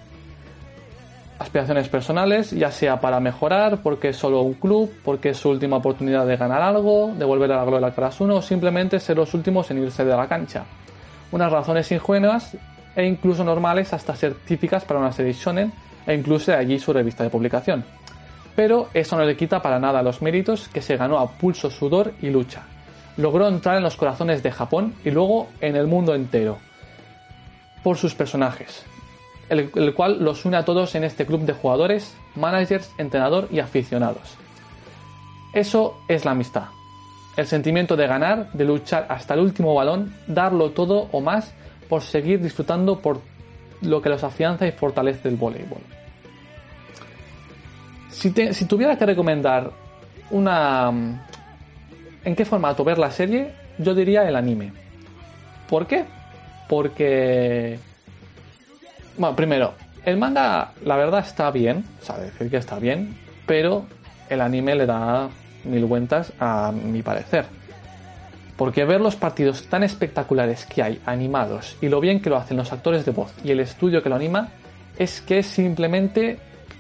[1.41, 5.79] Aspiraciones personales, ya sea para mejorar, porque es solo un club, porque es su última
[5.79, 9.33] oportunidad de ganar algo, de volver a la gloria Class 1 o simplemente ser los
[9.33, 10.65] últimos en irse de la cancha.
[11.33, 12.59] Unas razones ingenuas
[12.95, 15.73] e incluso normales hasta ser típicas para una serie shonen
[16.07, 17.87] e incluso allí su revista de publicación.
[18.55, 22.13] Pero eso no le quita para nada los méritos que se ganó a pulso, sudor
[22.21, 22.65] y lucha.
[23.17, 26.59] Logró entrar en los corazones de Japón y luego en el mundo entero.
[27.83, 28.85] Por sus personajes,
[29.51, 34.37] el, cual los une a todos en este club de jugadores, managers, entrenador y aficionados.
[35.53, 36.67] Eso es la amistad.
[37.37, 41.53] El sentimiento de ganar, de luchar hasta el último balón, darlo todo o más
[41.89, 43.21] por seguir disfrutando por
[43.83, 45.81] lo que los afianza y fortalece el voleibol.
[48.11, 49.71] Si, si tuviera que recomendar
[50.31, 50.91] una...
[50.91, 51.21] mm,
[52.25, 53.53] ¿En qué formato ver la serie?
[53.79, 54.73] Yo diría el anime.
[55.69, 56.05] ¿Por qué?
[56.69, 57.79] Porque...
[59.21, 59.75] Bueno, primero,
[60.07, 63.85] el manga la verdad está bien, o sea, decir que está bien, pero
[64.31, 65.29] el anime le da
[65.65, 67.45] mil vueltas a mi parecer.
[68.57, 72.57] Porque ver los partidos tan espectaculares que hay animados y lo bien que lo hacen
[72.57, 74.49] los actores de voz y el estudio que lo anima
[74.99, 76.39] es que es simplemente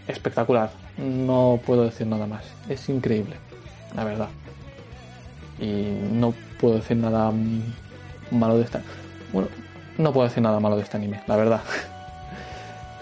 [0.08, 0.70] espectacular.
[0.96, 2.44] No puedo decir nada más.
[2.70, 3.36] Es increíble,
[3.94, 4.30] la verdad.
[5.58, 7.30] Y no puedo decir nada
[8.30, 8.80] malo de esta.
[9.30, 9.48] Bueno,
[9.98, 11.60] no puedo decir nada malo de este anime, la verdad.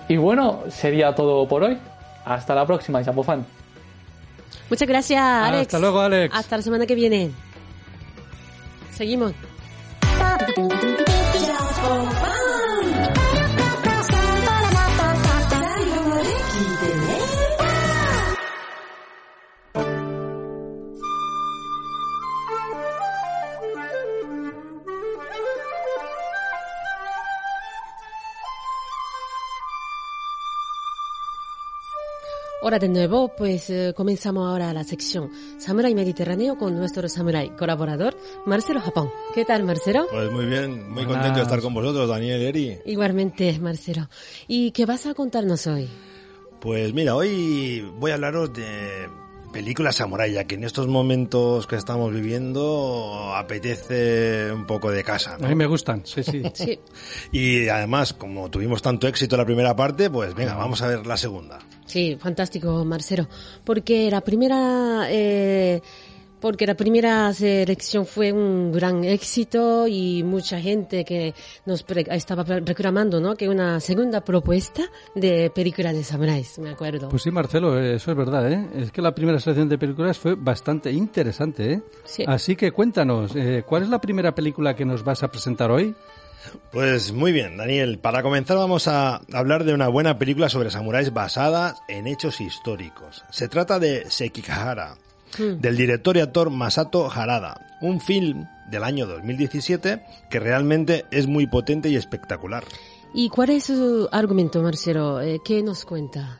[0.08, 1.78] Y bueno, sería todo por hoy.
[2.24, 3.44] Hasta la próxima, Chapofan.
[4.70, 5.62] Muchas gracias, Alex.
[5.62, 6.34] Hasta luego, Alex.
[6.34, 7.30] Hasta la semana que viene.
[8.92, 9.32] Seguimos.
[32.68, 38.14] Hola de nuevo, pues eh, comenzamos ahora la sección Samurai Mediterráneo con nuestro samurai colaborador
[38.44, 39.10] Marcelo Japón.
[39.34, 40.06] ¿Qué tal, Marcelo?
[40.10, 42.78] Pues muy bien, muy contento de estar con vosotros, Daniel Eri.
[42.84, 44.10] Igualmente, Marcelo.
[44.48, 45.88] ¿Y qué vas a contarnos hoy?
[46.60, 49.08] Pues mira, hoy voy a hablaros de
[49.52, 55.34] películas samurai, ya que en estos momentos que estamos viviendo apetece un poco de casa.
[55.36, 56.42] A mí me gustan, sí, sí.
[56.54, 56.78] Sí,
[57.32, 61.06] Y además, como tuvimos tanto éxito en la primera parte, pues venga, vamos a ver
[61.06, 61.58] la segunda.
[61.86, 63.28] sí, fantástico, Marcelo.
[63.64, 65.80] Porque la primera, eh,
[66.40, 71.34] porque la primera selección fue un gran éxito y mucha gente que
[71.66, 73.34] nos pre- estaba reclamando, ¿no?
[73.36, 74.82] Que una segunda propuesta
[75.14, 77.08] de película de samuráis, me acuerdo.
[77.08, 78.66] Pues sí, Marcelo, eso es verdad, ¿eh?
[78.76, 81.82] Es que la primera selección de películas fue bastante interesante, ¿eh?
[82.04, 82.24] Sí.
[82.26, 85.94] Así que cuéntanos, eh, ¿cuál es la primera película que nos vas a presentar hoy?
[86.70, 87.98] Pues muy bien, Daniel.
[87.98, 93.24] Para comenzar vamos a hablar de una buena película sobre samuráis basada en hechos históricos.
[93.30, 94.94] Se trata de Sekigahara,
[95.36, 101.46] del director y actor Masato Harada, un film del año 2017 que realmente es muy
[101.46, 102.64] potente y espectacular.
[103.14, 105.20] ¿Y cuál es su argumento, Marcelo?
[105.20, 106.38] Eh, ¿Qué nos cuenta?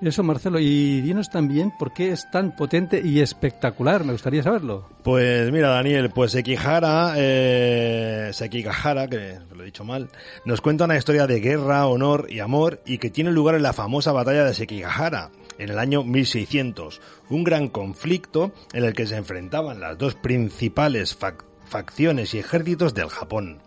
[0.00, 4.88] Eso, Marcelo, y dinos también por qué es tan potente y espectacular, me gustaría saberlo.
[5.02, 10.08] Pues mira, Daniel, pues Sekihara, eh, Sekigahara, que lo he dicho mal,
[10.44, 13.72] nos cuenta una historia de guerra, honor y amor y que tiene lugar en la
[13.72, 19.16] famosa batalla de Sekigahara, en el año 1600, un gran conflicto en el que se
[19.16, 23.58] enfrentaban las dos principales fac- facciones y ejércitos del Japón.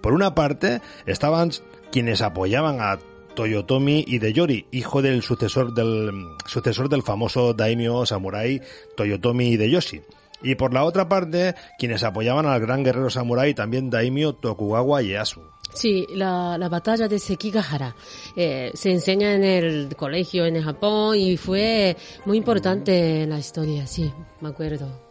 [0.00, 1.50] Por una parte, estaban
[1.90, 2.98] quienes apoyaban a
[3.34, 6.12] Toyotomi Hideyori, hijo del sucesor del,
[6.46, 8.60] sucesor del famoso daimyo samurai
[8.96, 10.02] Toyotomi Hideyoshi.
[10.42, 15.40] Y por la otra parte, quienes apoyaban al gran guerrero samurái también daimyo Tokugawa Ieyasu.
[15.72, 17.94] Sí, la, la batalla de Sekigahara
[18.36, 21.96] eh, se enseña en el colegio en el Japón y fue
[22.26, 25.04] muy importante en la historia, sí, me acuerdo.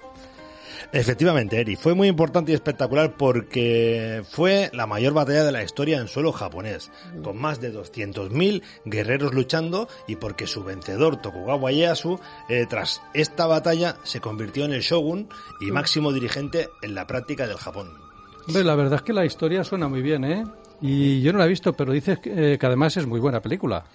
[0.93, 5.97] Efectivamente, Eri, fue muy importante y espectacular porque fue la mayor batalla de la historia
[5.97, 6.91] en suelo japonés,
[7.23, 13.47] con más de 200.000 guerreros luchando y porque su vencedor Tokugawa Ieyasu, eh, tras esta
[13.47, 18.12] batalla, se convirtió en el shogun y máximo dirigente en la práctica del Japón.
[18.47, 20.43] Hombre, la verdad es que la historia suena muy bien, ¿eh?
[20.85, 23.41] Y yo no la he visto, pero dices que, eh, que además es muy buena
[23.41, 23.85] película.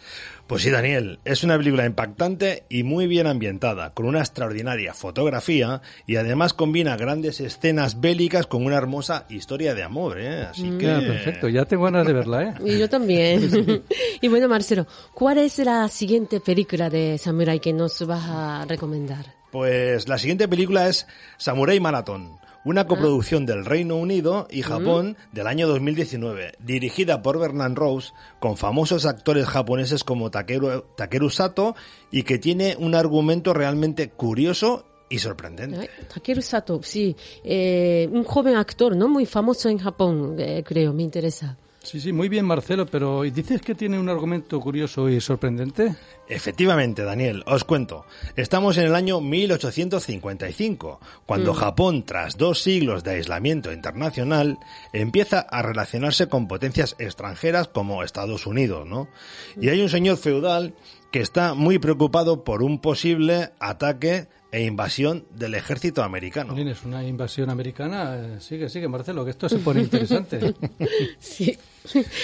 [0.47, 5.83] Pues sí, Daniel, es una película impactante y muy bien ambientada, con una extraordinaria fotografía
[6.07, 10.45] y además combina grandes escenas bélicas con una hermosa historia de amor, ¿eh?
[10.45, 10.91] Así que...
[10.91, 12.55] Ah, perfecto, ya tengo ganas de verla, ¿eh?
[12.65, 13.85] Y yo también.
[14.23, 19.27] y bueno, Marcelo, ¿cuál es la siguiente película de Samurai que nos vas a recomendar?
[19.53, 21.07] Pues la siguiente película es
[21.37, 27.75] Samurai Marathon, una coproducción del Reino Unido y Japón del año 2019, dirigida por Bernard
[27.75, 31.75] Rose, con famosos actores japoneses como Takeru, Takeru Sato
[32.11, 35.89] y que tiene un argumento realmente curioso y sorprendente.
[36.13, 39.09] Takeru Sato, sí, eh, un joven actor, ¿no?
[39.09, 41.57] Muy famoso en Japón, eh, creo, me interesa.
[41.89, 45.97] Sí, sí, muy bien, Marcelo, pero ¿y dices que tiene un argumento curioso y sorprendente?
[46.29, 48.05] Efectivamente, Daniel, os cuento.
[48.37, 54.59] Estamos en el año 1855, cuando Japón, tras dos siglos de aislamiento internacional,
[54.93, 59.09] empieza a relacionarse con potencias extranjeras como Estados Unidos, ¿no?
[59.59, 60.75] Y hay un señor feudal
[61.11, 66.55] que está muy preocupado por un posible ataque e invasión del ejército americano.
[66.55, 68.17] Tienes una invasión americana.
[68.17, 70.55] Eh, Sigue, sigue, Marcelo, que esto se pone interesante.
[71.19, 71.57] Sí.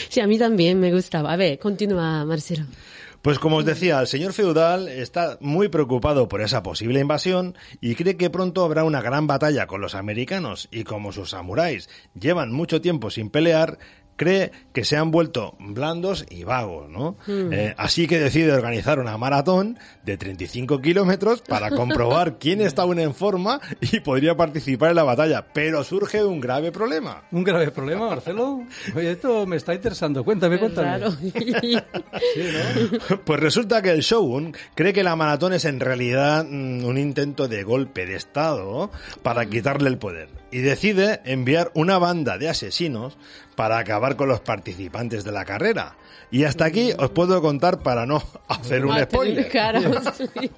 [0.09, 1.33] sí, a mí también me gustaba.
[1.33, 2.67] A ver, continúa, Marcelo.
[3.23, 7.95] Pues como os decía, el señor feudal está muy preocupado por esa posible invasión y
[7.95, 12.53] cree que pronto habrá una gran batalla con los americanos y como sus samuráis llevan
[12.53, 13.79] mucho tiempo sin pelear,
[14.17, 17.17] cree que se han vuelto blandos y vagos, ¿no?
[17.29, 22.99] Eh, así que decide organizar una maratón de 35 kilómetros para comprobar quién está aún
[22.99, 25.47] en forma y podría participar en la batalla.
[25.53, 27.25] Pero surge un grave problema.
[27.31, 28.63] ¿Un grave problema, Marcelo?
[28.95, 30.25] Oye, esto me está interesando.
[30.25, 31.05] Cuéntame, cuéntame.
[32.35, 32.41] Sí,
[33.11, 33.19] ¿no?
[33.25, 37.49] Pues resulta que el Shogun cree que la maratón es en realidad mm, un intento
[37.49, 38.91] de golpe de Estado
[39.23, 43.19] para quitarle el poder y decide enviar una banda de asesinos
[43.55, 45.95] para acabar con los participantes de la carrera.
[46.31, 49.49] Y hasta aquí os puedo contar para no hacer un spoiler.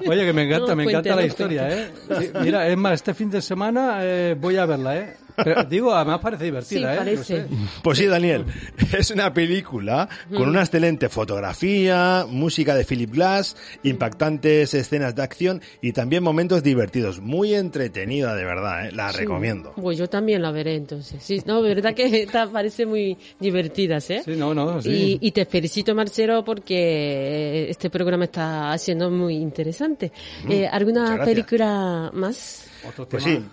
[0.06, 1.68] Oye, que me encanta, No, me encanta la historia.
[1.68, 1.92] ¿eh?
[2.18, 5.16] Sí, Mira, es más, este fin de semana eh, voy a verla, ¿eh?
[5.42, 6.96] Pero, digo, además parece divertida, Sí, ¿eh?
[6.98, 7.38] parece.
[7.42, 7.54] No sé.
[7.82, 8.44] Pues sí, Daniel,
[8.98, 15.60] es una película con una excelente fotografía, música de Philip Glass, impactantes escenas de acción
[15.80, 17.20] y también momentos divertidos.
[17.20, 18.92] Muy entretenida, de verdad, ¿eh?
[18.92, 19.72] la recomiendo.
[19.76, 21.22] Pues yo también la veré entonces.
[21.22, 24.22] Sí, no, verdad que esta parece muy divertidas, ¿eh?
[24.24, 25.18] Sí, no, no, sí.
[25.20, 30.12] Y, y te felicito, Marcelo, porque este programa está siendo muy interesante.
[30.48, 32.65] Eh, muchas ¿Alguna película más?
[33.10, 33.44] Pues sí.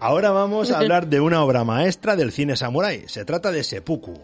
[0.00, 3.04] Ahora vamos a hablar de una obra maestra del cine samurai.
[3.08, 4.14] Se trata de Seppuku,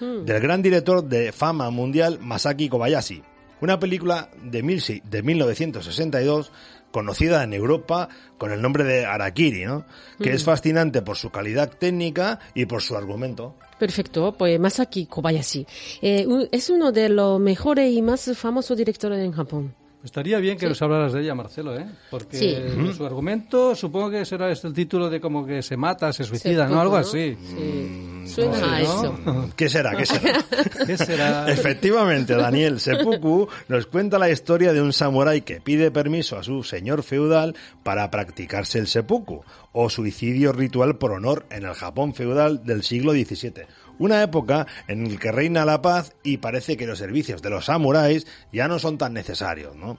[0.00, 3.22] del gran director de fama mundial Masaki Kobayashi.
[3.60, 6.52] Una película de, mil- de 1962
[6.90, 9.84] conocida en Europa con el nombre de Arakiri, ¿no?
[10.22, 13.56] Que es fascinante por su calidad técnica y por su argumento.
[13.78, 15.66] Perfecto, pues Masaki Kobayashi.
[16.02, 19.74] Eh, es uno de los mejores y más famosos directores en Japón.
[20.04, 21.86] Estaría bien que nos hablaras de ella, Marcelo, ¿eh?
[22.10, 22.92] Porque Sí.
[22.94, 26.68] su argumento supongo que será este el título de como que se mata, se suicida,
[26.68, 26.78] ¿no?
[26.78, 27.36] Algo así.
[27.40, 28.10] Sí.
[28.26, 29.18] Suena no a eso.
[29.24, 29.50] ¿no?
[29.56, 29.96] ¿Qué será?
[29.96, 30.38] ¿Qué será?
[30.86, 31.50] ¿Qué será?
[31.50, 36.62] Efectivamente, Daniel Seppuku nos cuenta la historia de un samurái que pide permiso a su
[36.62, 42.64] señor feudal para practicarse el seppuku, o suicidio ritual por honor en el Japón feudal
[42.64, 43.66] del siglo XVII.
[43.98, 47.66] Una época en la que reina la paz y parece que los servicios de los
[47.66, 49.98] samuráis ya no son tan necesarios, ¿no?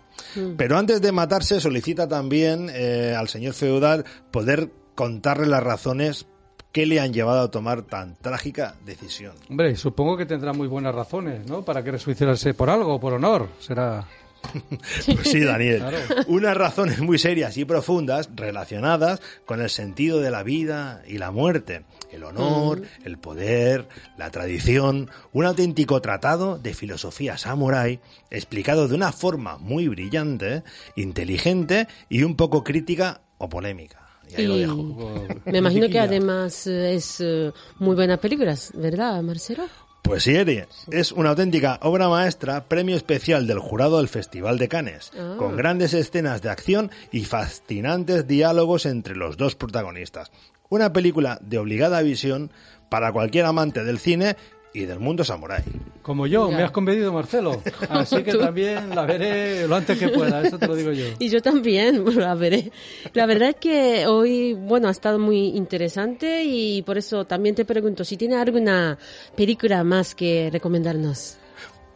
[0.58, 6.28] Pero antes de matarse solicita también eh, al señor feudal poder contarle las razones
[6.72, 9.34] que le han llevado a tomar tan trágica decisión.
[9.50, 11.64] Hombre, supongo que tendrá muy buenas razones, ¿no?
[11.64, 13.48] Para querer suicidarse por algo, por honor.
[13.60, 14.06] Será.
[15.06, 15.84] Pues sí, Daniel.
[16.28, 21.32] Unas razones muy serias y profundas relacionadas con el sentido de la vida y la
[21.32, 28.00] muerte, el honor, el poder, la tradición, un auténtico tratado de filosofía samurái
[28.32, 30.64] explicado de una forma muy brillante,
[30.96, 34.02] inteligente y un poco crítica o polémica.
[34.30, 35.28] Y ahí lo Y dejo.
[35.46, 39.66] me imagino que además eh, es eh, muy buena película, ¿verdad, Marcelo?
[40.06, 44.68] Pues sí, Eri, es una auténtica obra maestra, premio especial del jurado del Festival de
[44.68, 45.36] Cannes, Ah.
[45.40, 50.32] con grandes escenas de acción y fascinantes diálogos entre los dos protagonistas.
[50.70, 52.52] Una película de obligada visión
[52.90, 54.38] para cualquier amante del cine
[54.76, 55.64] y del mundo samurái.
[56.02, 56.58] Como yo, Ya.
[56.58, 57.62] me has convencido, Marcelo.
[57.90, 58.40] Así que Tú.
[58.40, 61.06] también la veré lo antes que pueda, eso te lo digo yo.
[61.18, 62.72] Y yo también, la veré.
[63.14, 67.66] La verdad es que hoy, bueno, ha estado muy interesante y por eso también te
[67.66, 68.98] pregunto si tiene alguna
[69.36, 71.38] película más que recomendarnos.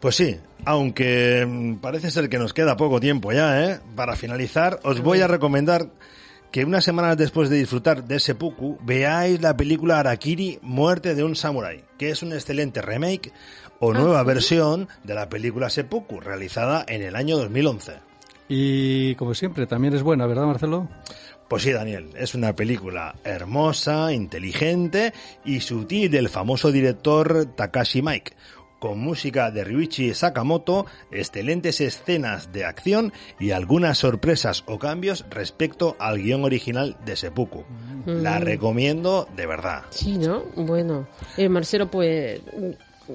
[0.00, 3.80] Pues sí, aunque mm, parece ser que nos queda poco tiempo ya, ¿eh?
[3.94, 5.88] Para finalizar, os voy a recomendar
[6.50, 11.36] que unas semanas después de disfrutar de Seppuku, veáis la película Arakiri, Muerte de un
[11.36, 13.32] Samurai, que es un excelente remake
[13.78, 17.94] o nueva versión de la película Seppuku, realizada en el año 2011.
[18.48, 20.88] Y como siempre, también es buena, ¿verdad, Marcelo?
[21.48, 25.12] Pues sí, Daniel, es una película hermosa, inteligente
[25.44, 28.34] y sutil del famoso director Takashi Mike,
[28.80, 35.94] con música de Ryuichi Sakamoto, excelentes escenas de acción y algunas sorpresas o cambios respecto
[36.00, 37.64] al guion original de Seppuku.
[38.06, 39.82] La recomiendo de verdad.
[39.90, 40.42] Sí, ¿no?
[40.56, 42.70] Bueno, eh, Marcelo, pues mm,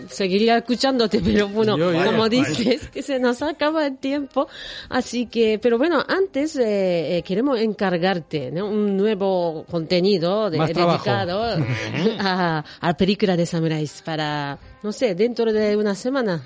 [0.10, 2.30] seguiría escuchándote, pero bueno, Yo, como vaya.
[2.30, 4.48] dices, que se nos acaba el tiempo.
[4.90, 8.68] Así que, pero bueno, antes eh, eh, queremos encargarte ¿no?
[8.68, 11.44] un nuevo contenido de- dedicado
[12.20, 16.42] a, a la película de samuráis para, no sé, dentro de una semana.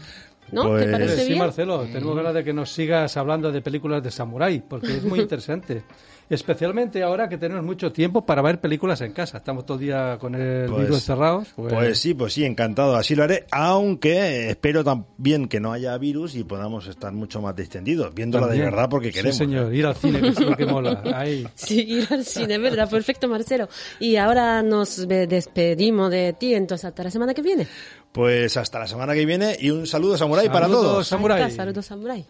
[0.52, 0.64] ¿No?
[0.70, 1.40] Pues- ¿Te parece sí, bien?
[1.40, 5.20] Marcelo, tenemos ganas de que nos sigas hablando de películas de samurái, porque es muy
[5.22, 5.84] interesante.
[6.30, 9.40] Especialmente ahora que tenemos mucho tiempo para ver películas en casa.
[9.40, 11.48] Estamos todo el día con el Pues- virus encerrados.
[11.56, 15.98] Pues, Pues sí, pues sí, encantado, así lo haré, aunque espero también que no haya
[15.98, 18.70] virus y podamos estar mucho más distendidos, viéndola de también.
[18.72, 19.38] verdad porque queremos.
[19.38, 21.02] Sí, señor, ir al cine, que es lo que mola.
[21.16, 21.48] Ahí.
[21.56, 22.88] Sí, ir al cine, ¿verdad?
[22.88, 23.68] Perfecto, Marcelo.
[24.00, 27.66] Y ahora nos despedimos de ti, entonces hasta la semana que viene.
[28.12, 31.08] Pues hasta la semana que viene y un saludo samurái para Saludos, todos.
[31.08, 31.42] Samurai.
[31.44, 32.26] Hasta, Saludos, samurai.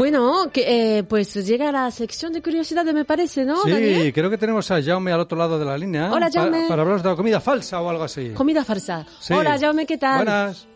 [0.00, 4.12] Bueno, que, eh, pues llega la sección de curiosidades, me parece, ¿no, Sí, Daniel?
[4.14, 6.10] creo que tenemos a Jaume al otro lado de la línea.
[6.10, 6.68] Hola, Jaume.
[6.68, 8.30] Para, hablaros de la comida falsa o algo así.
[8.30, 9.04] Comida farsa.
[9.20, 9.34] Sí.
[9.34, 10.24] Hola, Jaume, ¿qué tal?
[10.24, 10.66] Buenas.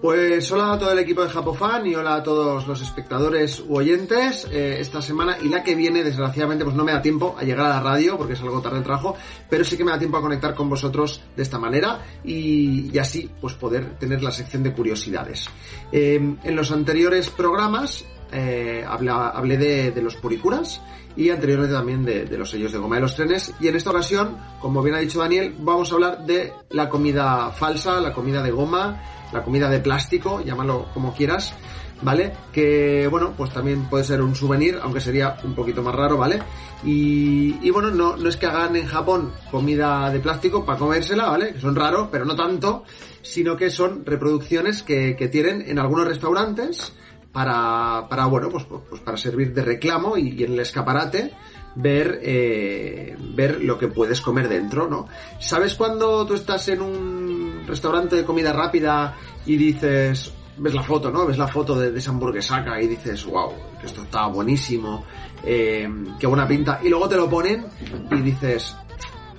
[0.00, 3.76] Pues hola a todo el equipo de Japofan y hola a todos los espectadores u
[3.76, 4.46] oyentes.
[4.52, 7.64] Eh, esta semana y la que viene, desgraciadamente, pues no me da tiempo a llegar
[7.64, 9.16] a la radio porque es algo tarde el trabajo,
[9.48, 12.98] pero sí que me da tiempo a conectar con vosotros de esta manera y, y
[12.98, 15.48] así pues poder tener la sección de curiosidades.
[15.90, 20.80] Eh, en los anteriores programas eh, habla- hablé de, de los puricuras
[21.16, 23.54] y anteriormente también de, de los sellos de goma de los trenes.
[23.60, 27.50] Y en esta ocasión, como bien ha dicho Daniel, vamos a hablar de la comida
[27.52, 29.00] falsa, la comida de goma,
[29.32, 31.54] la comida de plástico, llámalo como quieras,
[32.02, 32.32] ¿vale?
[32.52, 36.38] Que, bueno, pues también puede ser un souvenir, aunque sería un poquito más raro, ¿vale?
[36.84, 41.30] Y, y bueno, no, no es que hagan en Japón comida de plástico para comérsela,
[41.30, 41.54] ¿vale?
[41.54, 42.84] Que son raros, pero no tanto,
[43.22, 46.92] sino que son reproducciones que, que tienen en algunos restaurantes
[47.36, 51.34] para, para bueno, pues, pues para servir de reclamo y, en el escaparate
[51.74, 55.06] ver, eh, ver lo que puedes comer dentro, ¿no?
[55.38, 61.10] ¿Sabes cuando tú estás en un restaurante de comida rápida y dices, ves la foto,
[61.10, 61.26] ¿no?
[61.26, 63.52] Ves la foto de, de esa hamburguesaca y dices, wow,
[63.84, 65.04] esto está buenísimo,
[65.44, 65.86] eh,
[66.18, 67.66] qué buena pinta, y luego te lo ponen
[68.12, 68.74] y dices,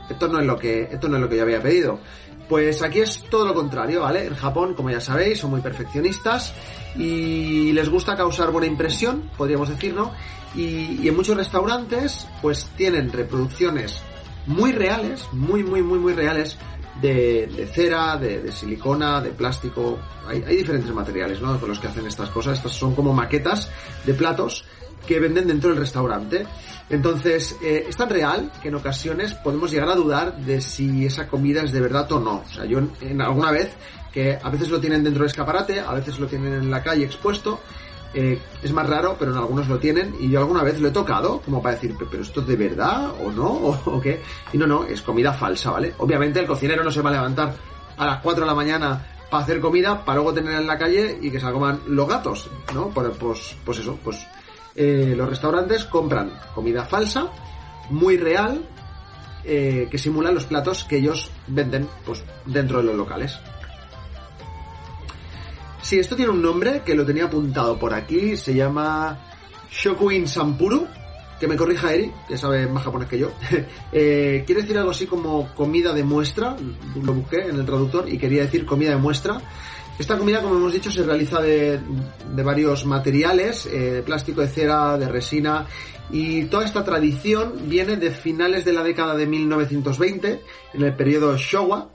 [0.07, 1.99] esto no es lo que, esto no es lo que yo había pedido.
[2.47, 4.27] Pues aquí es todo lo contrario, ¿vale?
[4.27, 6.54] En Japón, como ya sabéis, son muy perfeccionistas
[6.98, 10.12] y les gusta causar buena impresión, podríamos decir, ¿no?
[10.56, 14.02] Y, y en muchos restaurantes, pues tienen reproducciones
[14.48, 16.58] muy reales, muy, muy, muy, muy reales
[17.02, 20.00] de, de cera, de, de silicona, de plástico.
[20.27, 21.60] Hay, diferentes materiales, ¿no?
[21.60, 22.58] Con los que hacen estas cosas.
[22.58, 23.69] Estas son como maquetas
[24.06, 24.65] de platos
[25.06, 26.45] que venden dentro del restaurante.
[26.89, 31.27] Entonces, eh, es tan real que en ocasiones podemos llegar a dudar de si esa
[31.27, 32.43] comida es de verdad o no.
[32.45, 33.71] O sea, yo en alguna vez,
[34.18, 37.06] que a veces lo tienen dentro del escaparate, a veces lo tienen en la calle
[37.06, 37.60] expuesto,
[38.15, 40.92] eh, es más raro, pero en algunos lo tienen, y yo alguna vez lo he
[40.92, 43.46] tocado, como para decir, pero esto es de verdad o no,
[43.86, 44.20] o, qué.
[44.52, 45.94] Y no, no, es comida falsa, ¿vale?
[46.00, 47.54] Obviamente el cocinero no se va a levantar
[47.96, 51.20] a las 4 de la mañana para hacer comida, para luego tenerla en la calle
[51.22, 52.90] y que se la coman los gatos, ¿no?
[52.90, 54.26] Pues, pues, eso, pues
[54.76, 57.30] eh, los restaurantes compran comida falsa,
[57.92, 58.68] muy real,
[59.44, 63.40] eh, que simula los platos que ellos venden pues, dentro de los locales.
[65.82, 69.19] Sí, esto tiene un nombre que lo tenía apuntado por aquí, se llama
[69.71, 70.88] Shokuin Sampuru,
[71.40, 73.32] que me corrija Eri, que sabe más japonés que yo.
[73.92, 76.56] eh, quiere decir algo así como comida de muestra,
[77.02, 79.40] lo busqué en el traductor y quería decir comida de muestra.
[79.98, 84.48] Esta comida, como hemos dicho, se realiza de, de varios materiales, eh, de plástico, de
[84.48, 85.65] cera, de resina,
[86.12, 90.42] y toda esta tradición viene de finales de la década de 1920,
[90.73, 91.90] en el periodo Showa,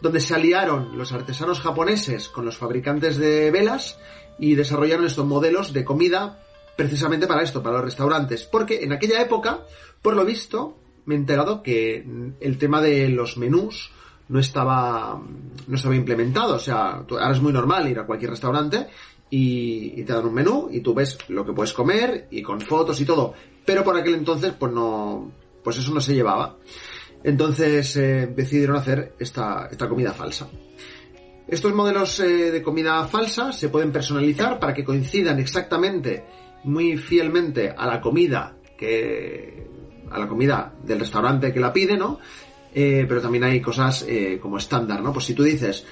[0.00, 3.98] donde se aliaron los artesanos japoneses con los fabricantes de velas
[4.38, 6.42] y desarrollaron estos modelos de comida
[6.76, 8.44] precisamente para esto, para los restaurantes.
[8.44, 9.60] Porque en aquella época,
[10.00, 12.04] por lo visto, me he enterado que
[12.40, 13.90] el tema de los menús
[14.28, 15.20] no estaba,
[15.66, 16.54] no estaba implementado.
[16.54, 18.86] O sea, ahora es muy normal ir a cualquier restaurante
[19.28, 22.60] y, y, te dan un menú y tú ves lo que puedes comer y con
[22.60, 23.34] fotos y todo.
[23.64, 25.30] Pero por aquel entonces, pues no,
[25.62, 26.56] pues eso no se llevaba.
[27.22, 30.48] Entonces eh, decidieron hacer esta, esta comida falsa.
[31.46, 36.24] Estos modelos eh, de comida falsa se pueden personalizar para que coincidan exactamente,
[36.64, 39.68] muy fielmente a la comida que
[40.10, 42.18] a la comida del restaurante que la pide, ¿no?
[42.74, 44.04] Eh, pero también hay cosas
[44.40, 45.12] como estándar, ¿no?
[45.12, 45.86] Pues si tú dices,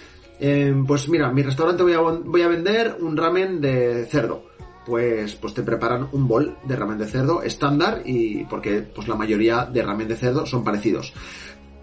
[0.87, 4.45] pues mira, mi restaurante voy a, voy a vender un ramen de cerdo,
[4.89, 9.17] pues, pues te preparan un bol de ramen de cerdo estándar y porque pues la
[9.17, 11.13] mayoría de ramen de cerdo son parecidos.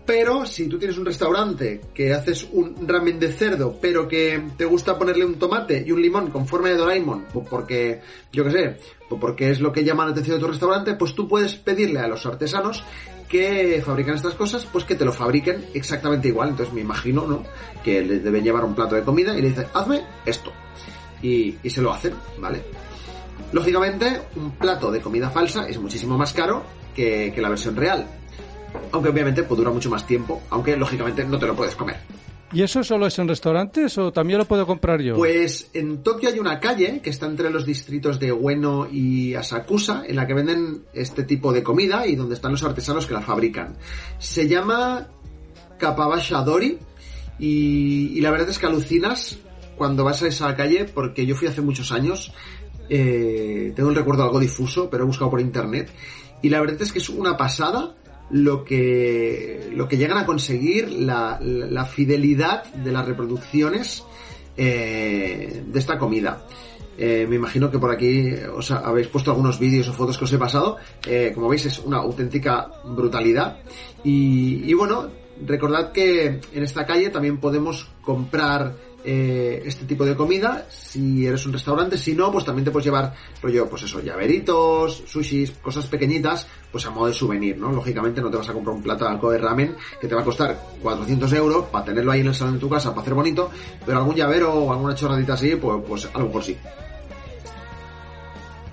[0.07, 4.65] Pero si tú tienes un restaurante que haces un ramen de cerdo, pero que te
[4.65, 8.01] gusta ponerle un tomate y un limón con forma de Doraemon, pues porque,
[8.31, 8.77] yo qué sé,
[9.07, 11.99] pues porque es lo que llama la atención de tu restaurante, pues tú puedes pedirle
[11.99, 12.83] a los artesanos
[13.29, 16.49] que fabrican estas cosas, pues que te lo fabriquen exactamente igual.
[16.49, 17.43] Entonces me imagino, ¿no?
[17.83, 20.51] Que le deben llevar un plato de comida y le dicen, hazme esto.
[21.21, 22.61] Y, y se lo hacen, ¿vale?
[23.55, 26.61] Lógicamente, un plato de comida falsa es muchísimo más caro
[26.93, 28.05] que, que la versión real.
[28.91, 31.95] Aunque obviamente pues, dura mucho más tiempo, aunque lógicamente no te lo puedes comer.
[32.51, 35.15] ¿Y eso solo es en restaurantes o también lo puedo comprar yo?
[35.15, 40.03] Pues en Tokio hay una calle que está entre los distritos de Ueno y Asakusa
[40.05, 43.21] en la que venden este tipo de comida y donde están los artesanos que la
[43.21, 43.77] fabrican.
[44.19, 45.07] Se llama
[45.79, 46.77] Kapabasha Dori
[47.39, 49.39] y, y la verdad es que alucinas
[49.77, 52.33] cuando vas a esa calle porque yo fui hace muchos años.
[52.89, 55.89] Eh, tengo el recuerdo algo difuso, pero he buscado por internet.
[56.41, 57.95] Y la verdad es que es una pasada
[58.29, 64.03] lo que, lo que llegan a conseguir, la, la fidelidad de las reproducciones
[64.57, 66.45] eh, de esta comida.
[66.97, 70.33] Eh, me imagino que por aquí os habéis puesto algunos vídeos o fotos que os
[70.33, 70.77] he pasado.
[71.05, 73.59] Eh, como veis es una auténtica brutalidad.
[74.03, 75.09] Y, bueno,
[75.45, 78.75] recordad que en esta calle también podemos comprar
[79.05, 81.97] eh, este tipo de comida si eres un restaurante.
[81.97, 86.85] Si no, pues también te puedes llevar rollo, pues eso, llaveritos, sushis, cosas pequeñitas, pues
[86.85, 87.71] a modo de souvenir, ¿no?
[87.71, 90.59] Lógicamente no te vas a comprar un plato de ramen que te va a costar
[90.81, 93.51] 400 euros para tenerlo ahí en el salón de tu casa para hacer bonito,
[93.85, 96.57] pero algún llavero o alguna chorradita así, pues, pues a lo mejor sí.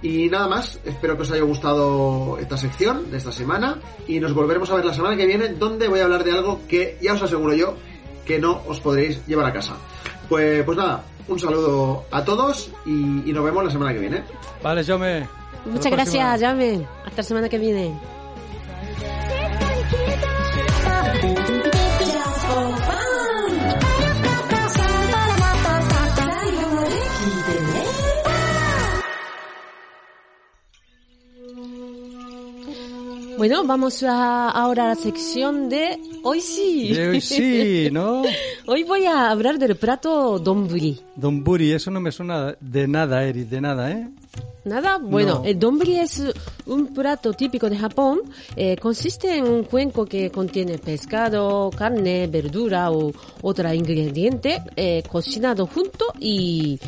[0.02, 3.78] Y nada más, espero que os haya gustado esta sección de esta semana
[4.08, 6.60] y nos volveremos a ver la semana que viene donde voy a hablar de algo
[6.68, 7.76] que ya os aseguro yo
[8.24, 9.76] que no os podréis llevar a casa.
[10.32, 14.22] Pues, pues nada, un saludo a todos y, y nos vemos la semana que viene.
[14.62, 15.28] Vale, Jome.
[15.66, 16.86] Muchas gracias, Jame.
[17.04, 17.92] Hasta la semana que viene.
[33.42, 36.94] Bueno, vamos a, ahora a la sección de hoy sí.
[36.94, 38.22] De hoy sí, ¿no?
[38.68, 41.00] hoy voy a hablar del plato donburi.
[41.16, 44.08] Donburi, eso no me suena de nada, Eri, de nada, ¿eh?
[44.64, 45.44] Nada, bueno, No.
[45.44, 46.22] el donburi es
[46.66, 48.20] un plato típico de Japón.
[48.54, 53.10] Eh, consiste en un cuenco que contiene pescado, carne, verdura o
[53.42, 56.78] otro ingrediente eh, cocinado junto y,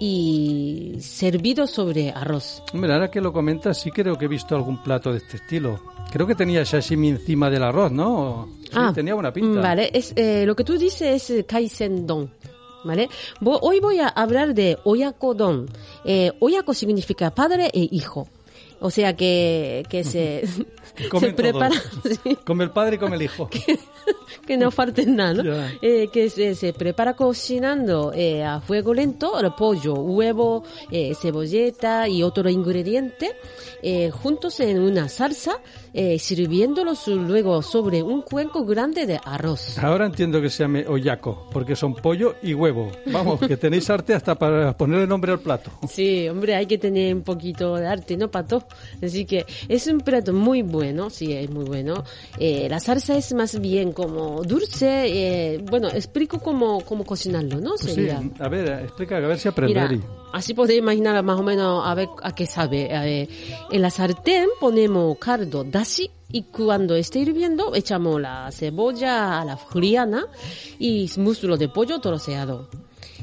[0.00, 2.62] y servido sobre arroz.
[2.72, 5.78] Hombre, ahora que lo comentas, sí creo que he visto algún plato de este estilo.
[6.10, 8.48] Creo que tenía sashimi encima del arroz, ¿no?
[8.64, 9.60] Sí, tenía buena pinta.
[9.60, 12.30] mm, Vale, es, eh, lo que tú dices es kaisen don.
[12.82, 13.10] ¿Vale?
[13.44, 15.66] Hoy voy a hablar de oyako don.
[16.02, 18.26] Eh, oyako significa padre e hijo.
[18.80, 20.44] O sea que, que se,
[21.20, 21.74] se prepara,
[22.24, 23.48] sí, Come el padre y come el hijo.
[24.46, 25.70] que no falte nada.
[25.82, 32.08] Eh, que se, se prepara cocinando eh, a fuego lento el pollo, huevo, eh, cebolleta
[32.08, 33.36] y otro ingrediente
[33.82, 35.58] eh, juntos en una salsa,
[35.92, 39.78] eh, sirviéndolos luego sobre un cuenco grande de arroz.
[39.78, 42.90] Ahora entiendo que se llame oyaco, porque son pollo y huevo.
[43.06, 45.70] Vamos, que tenéis arte hasta para ponerle nombre al plato.
[45.90, 48.64] Sí, hombre, hay que tener un poquito de arte, ¿no, Pato?
[49.02, 52.04] Así que es un plato muy bueno, sí, es muy bueno.
[52.38, 57.70] Eh, la salsa es más bien como dulce, eh, bueno, explico cómo, cómo cocinarlo, ¿no?
[57.70, 58.22] Pues sí, Sería.
[58.38, 60.00] a ver, explica, a ver si Mira, aprender.
[60.32, 62.94] Así podéis imaginar más o menos a ver a qué sabe.
[62.94, 63.28] A ver,
[63.70, 69.56] en la sartén ponemos caldo dashi y cuando esté hirviendo echamos la cebolla a la
[69.56, 70.26] juliana
[70.78, 72.68] y muslo de pollo troceado.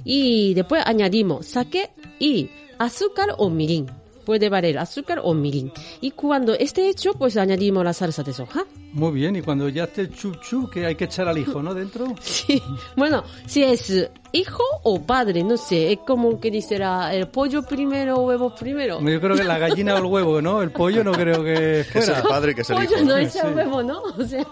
[0.03, 3.87] Y después añadimos sake y azúcar o mirin.
[4.25, 5.71] Puede valer azúcar o mirin.
[6.01, 8.65] Y cuando esté hecho, pues añadimos la salsa de soja.
[8.91, 11.73] Muy bien, y cuando ya esté chuchu, que hay que echar al hijo, ¿no?
[11.73, 12.13] Dentro.
[12.21, 12.61] Sí,
[12.95, 17.63] bueno, si es hijo o padre, no sé, es como que dice la- el pollo
[17.63, 18.99] primero, huevo primero.
[19.01, 20.61] Yo creo que la gallina o el huevo, ¿no?
[20.61, 22.17] El pollo no creo que Que es fuera.
[22.17, 23.05] el padre que es el pollo hijo.
[23.05, 23.39] no Sí.
[23.55, 24.01] huevo, ¿no?
[24.17, 24.45] O sea,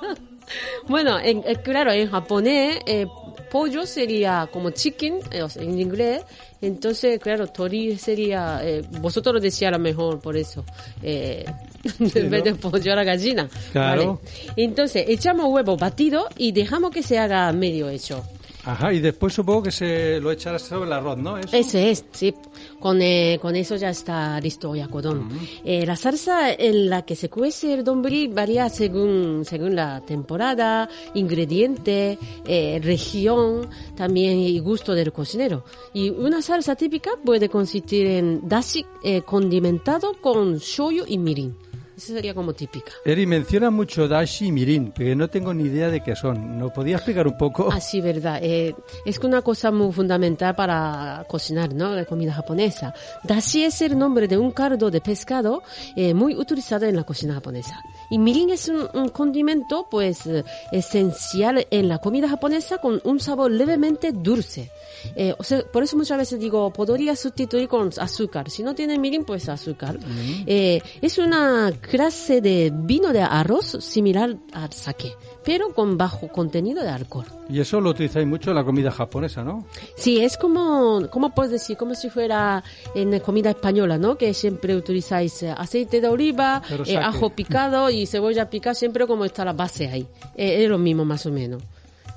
[0.87, 3.07] bueno, en, eh, claro, en japonés eh,
[3.51, 6.23] pollo sería como chicken, eh, o en inglés,
[6.61, 10.63] entonces, claro, tori sería, eh, vosotros lo decía a lo mejor por eso,
[11.03, 11.45] eh,
[11.99, 13.47] en vez de pollo a la gallina.
[13.71, 14.19] Claro.
[14.23, 14.53] ¿vale?
[14.55, 18.23] Entonces, echamos huevo batido y dejamos que se haga medio hecho.
[18.65, 21.37] Ajá, y después supongo que se lo echarás sobre el arroz, ¿no?
[21.37, 21.55] Eso.
[21.55, 22.33] Ese es, sí.
[22.79, 25.29] Con, eh, con eso ya está listo Oyakodon.
[25.63, 30.89] Eh, la salsa en la que se cuece el donburi varía según, según la temporada,
[31.13, 35.63] ingrediente, eh, región, también y gusto del cocinero.
[35.93, 41.55] Y una salsa típica puede consistir en dashi eh, condimentado con shoyu y mirin.
[41.97, 42.91] Esa sería como típica.
[43.05, 46.59] Eri menciona mucho dashi y mirin, pero no tengo ni idea de qué son.
[46.59, 47.69] ¿Nos podía explicar un poco?
[47.71, 48.39] Ah, sí, verdad.
[48.41, 48.75] Eh,
[49.05, 51.95] es que una cosa muy fundamental para cocinar, ¿no?
[51.95, 52.93] La comida japonesa.
[53.23, 55.63] Dashi es el nombre de un caldo de pescado
[55.95, 57.81] eh, muy utilizado en la cocina japonesa.
[58.09, 63.19] Y mirin es un, un condimento, pues, eh, esencial en la comida japonesa con un
[63.19, 64.69] sabor levemente dulce.
[65.15, 68.49] Eh, o sea, por eso muchas veces digo, podría sustituir con azúcar.
[68.49, 69.97] Si no tiene mirin, pues azúcar.
[70.45, 76.83] Eh, es una clase de vino de arroz similar al sake, pero con bajo contenido
[76.83, 77.25] de alcohol.
[77.49, 79.65] Y eso lo utilizáis mucho en la comida japonesa, ¿no?
[79.95, 81.77] Sí, es como, ¿cómo puedes decir?
[81.77, 82.63] Como si fuera
[82.95, 84.17] en la comida española, ¿no?
[84.17, 89.25] Que siempre utilizáis eh, aceite de oliva, eh, ajo picado y cebolla picada, siempre como
[89.25, 90.07] está la base ahí.
[90.35, 91.61] Eh, es lo mismo más o menos.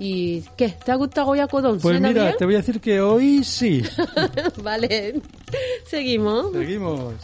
[0.01, 0.69] ¿Y qué?
[0.85, 1.81] ¿Te ha gustado Oyakodon?
[1.81, 2.37] Pues ¿Suena mira, bien?
[2.39, 3.83] te voy a decir que hoy sí.
[4.63, 5.21] vale.
[5.87, 6.53] Seguimos.
[6.53, 7.15] Seguimos.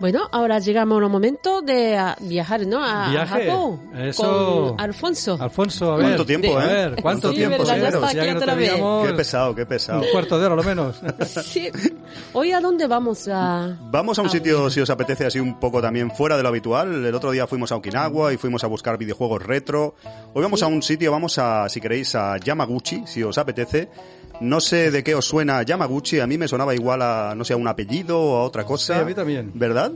[0.00, 2.82] Bueno, ahora llegamos al momento de ah, viajar, ¿no?
[2.82, 3.46] A, a Viaje.
[3.46, 3.80] Japón.
[3.94, 4.68] Eso.
[4.70, 5.36] Con Alfonso.
[5.38, 6.06] Alfonso, a ver.
[6.06, 6.66] ¿Cuánto tiempo, a eh?
[6.68, 7.58] ver, ¿cuánto Sí, tiempo?
[7.58, 8.72] verdad, ya otra vez.
[9.06, 10.00] Qué pesado, qué pesado.
[10.00, 11.02] un cuarto de hora, lo menos.
[11.44, 11.68] Sí.
[12.32, 13.76] Hoy a dónde vamos a...
[13.90, 17.04] Vamos a un sitio, si os apetece, así un poco también fuera de lo habitual.
[17.04, 19.94] El otro día fuimos a Okinawa y fuimos a buscar videojuegos retro.
[20.32, 23.90] Hoy vamos a un sitio, vamos a, si queréis, a Yamaguchi, si os apetece.
[24.40, 27.52] No sé de qué os suena Yamaguchi, a mí me sonaba igual a, no sé,
[27.52, 28.94] a un apellido o a otra cosa.
[28.94, 29.52] Sí, a mí también.
[29.54, 29.89] ¿Verdad?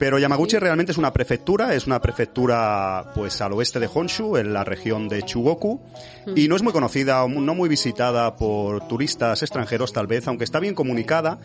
[0.00, 4.54] Pero Yamaguchi realmente es una prefectura, es una prefectura pues al oeste de Honshu, en
[4.54, 5.82] la región de Chugoku,
[6.34, 10.44] y no es muy conocida, o no muy visitada por turistas extranjeros tal vez, aunque
[10.44, 11.38] está bien comunicada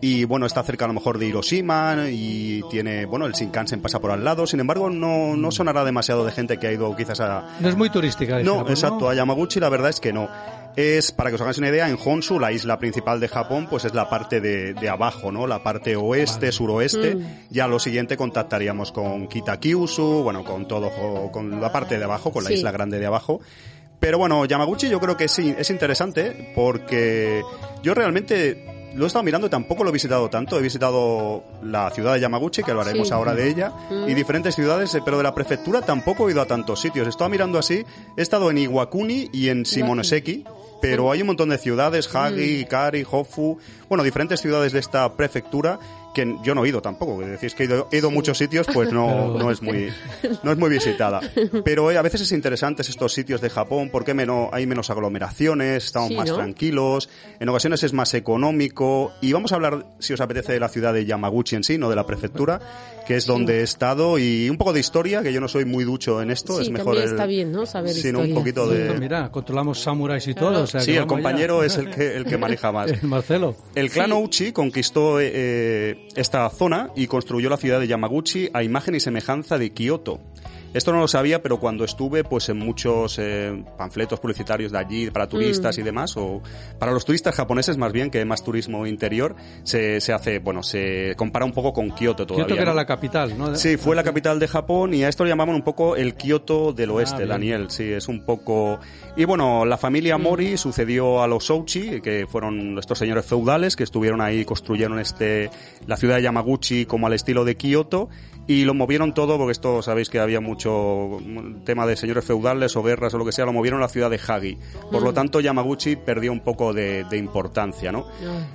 [0.00, 4.00] y bueno, está cerca a lo mejor de Hiroshima y tiene, bueno, el Shinkansen pasa
[4.00, 7.20] por al lado, sin embargo no, no sonará demasiado de gente que ha ido quizás
[7.20, 8.40] a, No es muy turística.
[8.40, 10.28] esa, no, exacto, a Yamaguchi la verdad es que no.
[10.76, 13.84] Es, para que os hagáis una idea, en Honshu, la isla principal de Japón, pues
[13.84, 15.46] es la parte de, de abajo, ¿no?
[15.46, 17.16] La parte oeste, suroeste.
[17.50, 20.90] Ya lo siguiente contactaríamos con Kitakyushu, bueno, con todo,
[21.32, 23.40] con la parte de abajo, con la isla grande de abajo.
[23.98, 27.42] Pero bueno, Yamaguchi yo creo que sí, es interesante porque
[27.82, 30.58] yo realmente lo he estado mirando y tampoco lo he visitado tanto.
[30.58, 33.14] He visitado la ciudad de Yamaguchi, que hablaremos Sí.
[33.14, 33.72] ahora de ella,
[34.06, 37.06] y diferentes ciudades, eh, pero de la prefectura tampoco he ido a tantos sitios.
[37.08, 37.84] Estaba mirando así,
[38.16, 40.44] he estado en Iwakuni y en Shimonoseki,
[40.80, 45.78] pero hay un montón de ciudades, Hagi, Ikari, Hofu, bueno, diferentes ciudades de esta prefectura
[46.14, 47.20] que yo no he ido tampoco.
[47.20, 49.90] Decís que he ido, he ido a muchos sitios, pues no, no es muy
[50.42, 51.20] no es muy visitada.
[51.64, 55.84] Pero eh, a veces es interesante estos sitios de Japón porque menos, hay menos aglomeraciones,
[55.84, 56.36] estamos Sí, más ¿no?
[56.36, 57.08] tranquilos,
[57.38, 59.12] en ocasiones es más económico.
[59.20, 61.88] Y vamos a hablar, si os apetece, de la ciudad de Yamaguchi en sí, no
[61.90, 62.60] de la prefectura,
[63.06, 65.84] que es donde he estado, y un poco de historia, que yo no soy muy
[65.84, 67.66] ducho en esto, Sí, es mejor también el- está bien, ¿no?
[67.66, 68.34] Saber sino un historia.
[68.34, 68.76] poquito Sí.
[68.78, 68.98] de...
[68.98, 70.62] Mira, controlamos samuráis y todo.
[70.62, 71.66] o sea, Sí, que el compañero allá.
[71.66, 72.90] es el que, el que maneja más.
[73.02, 73.54] El Marcelo.
[73.74, 78.94] El clan Ouchi conquistó eh, esta zona y construyó la ciudad de Yamaguchi a imagen
[78.94, 80.20] y semejanza de Kioto.
[80.72, 85.10] Esto no lo sabía, pero cuando estuve pues en muchos eh, panfletos publicitarios de allí
[85.10, 85.80] para turistas Mm.
[85.80, 86.42] y demás, o
[86.78, 90.62] para los turistas japoneses más bien, que hay más turismo interior, se, se hace, bueno,
[90.62, 92.46] se compara un poco con Kioto todavía.
[92.46, 92.76] Kioto que era ¿no?
[92.76, 93.54] la capital, ¿no?
[93.56, 96.72] Sí, fue la capital de Japón y a esto lo llamaban un poco el Kioto
[96.72, 97.28] del oeste, bien.
[97.30, 97.70] Daniel.
[97.70, 98.78] Sí, es un poco...
[99.16, 103.82] Y bueno, la familia Mori sucedió a los Ouchi, que fueron estos señores feudales que
[103.82, 105.50] estuvieron ahí, construyeron este
[105.86, 108.08] la ciudad de Yamaguchi como al estilo de Kioto
[108.46, 112.76] y lo movieron todo, porque esto sabéis que había mucho mm, tema de señores feudales
[112.76, 114.58] o guerras o lo que sea, lo movieron a la ciudad de Hagi.
[114.90, 118.06] Por lo tanto, Yamaguchi perdió un poco de, de importancia, ¿no?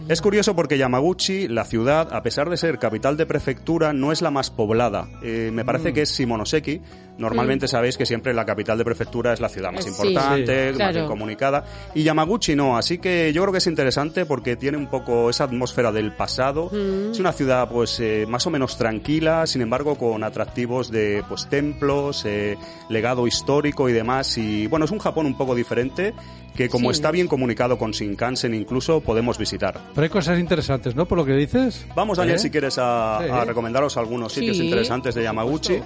[0.07, 4.21] Es curioso porque Yamaguchi, la ciudad, a pesar de ser capital de prefectura, no es
[4.21, 5.07] la más poblada.
[5.23, 6.81] Eh, me parece que es Shimonoseki.
[7.17, 10.67] Normalmente sabéis que siempre la capital de prefectura es la ciudad más Sí, importante, sí,
[10.71, 10.93] más claro.
[10.93, 11.63] bien comunicada.
[11.93, 15.45] Y Yamaguchi no, así que yo creo que es interesante porque tiene un poco esa
[15.45, 16.69] atmósfera del pasado.
[17.11, 21.47] Es una ciudad pues eh, más o menos tranquila, sin embargo con atractivos de pues
[21.47, 21.94] templos,
[22.25, 22.57] eh,
[22.89, 24.37] legado histórico y demás.
[24.37, 26.13] Y bueno, es un Japón un poco diferente
[26.55, 26.97] que como Sí.
[26.97, 29.79] está bien comunicado con Shinkansen incluso podemos visitar.
[29.93, 31.05] Pero hay cosas interesantes, ¿no?
[31.05, 31.85] Por lo que dices.
[31.95, 32.39] Vamos, Daniel, ¿Eh?
[32.39, 33.29] si quieres a, Sí.
[33.29, 35.79] a recomendaros algunos sitios Sí, interesantes de Yamaguchi.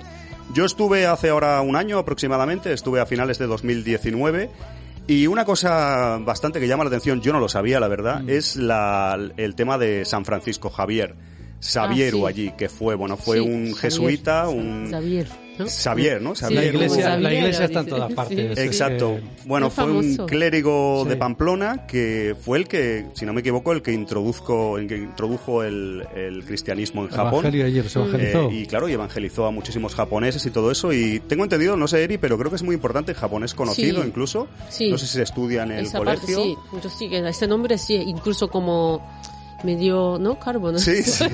[0.53, 4.49] Yo estuve hace ahora un año aproximadamente, estuve a finales de 2019.
[5.07, 8.29] Y una cosa bastante que llama la atención, yo no lo sabía, la verdad, Mm.
[8.29, 11.15] es la, el tema de San Francisco Javier.
[11.61, 12.41] Xavieru Ah, sí.
[12.41, 13.77] allí, que fue, bueno, fue Sí, un Xavier.
[13.81, 14.87] jesuita, un...
[14.91, 15.27] Xavier,
[15.59, 15.69] ¿no?
[15.69, 16.35] Xavier, ¿no?
[16.35, 16.61] Xavier.
[16.61, 18.57] La iglesia, la iglesia está en todas partes.
[18.57, 19.15] Exacto.
[19.17, 21.15] que- Bueno, fue un clérigo de.
[21.17, 25.63] Pamplona que fue el que, si no me equivoco, el que introduzco, el que introdujo
[25.63, 27.39] el, el cristianismo en Japón.
[27.45, 28.49] Evangelio ayer se evangelizó.
[28.49, 30.93] Eh, y claro, y evangelizó a muchísimos japoneses y todo eso.
[30.93, 34.07] Y tengo entendido, no sé, Eri, pero creo que es muy importante, japonés conocido Sí.
[34.07, 34.47] incluso.
[34.69, 34.89] Sí.
[34.89, 36.43] No sé si se estudia en el Esa parte colegio.
[36.43, 39.18] sí, yo sí, que este nombre sí, incluso como
[39.63, 40.39] medio, ¿no?
[40.39, 40.79] Carbo, ¿no?
[40.79, 41.25] Sí, sí.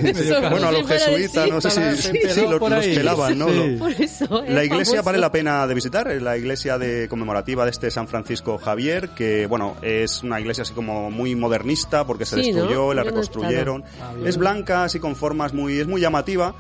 [0.50, 3.48] Bueno, a los jesuitas, no sé si, sí, sí, los, pelaban, ¿no?
[3.80, 4.44] Por eso.
[4.44, 5.06] es La iglesia famoso.
[5.06, 9.10] vale la pena de visitar, es la iglesia de conmemorativa de este San Francisco Javier,
[9.10, 13.02] que bueno, es una iglesia así como muy modernista porque se destruyó, la Yo no
[13.02, 13.84] he reconstruyeron.
[14.02, 16.56] Ah, es blanca, así con formas muy, es muy llamativa.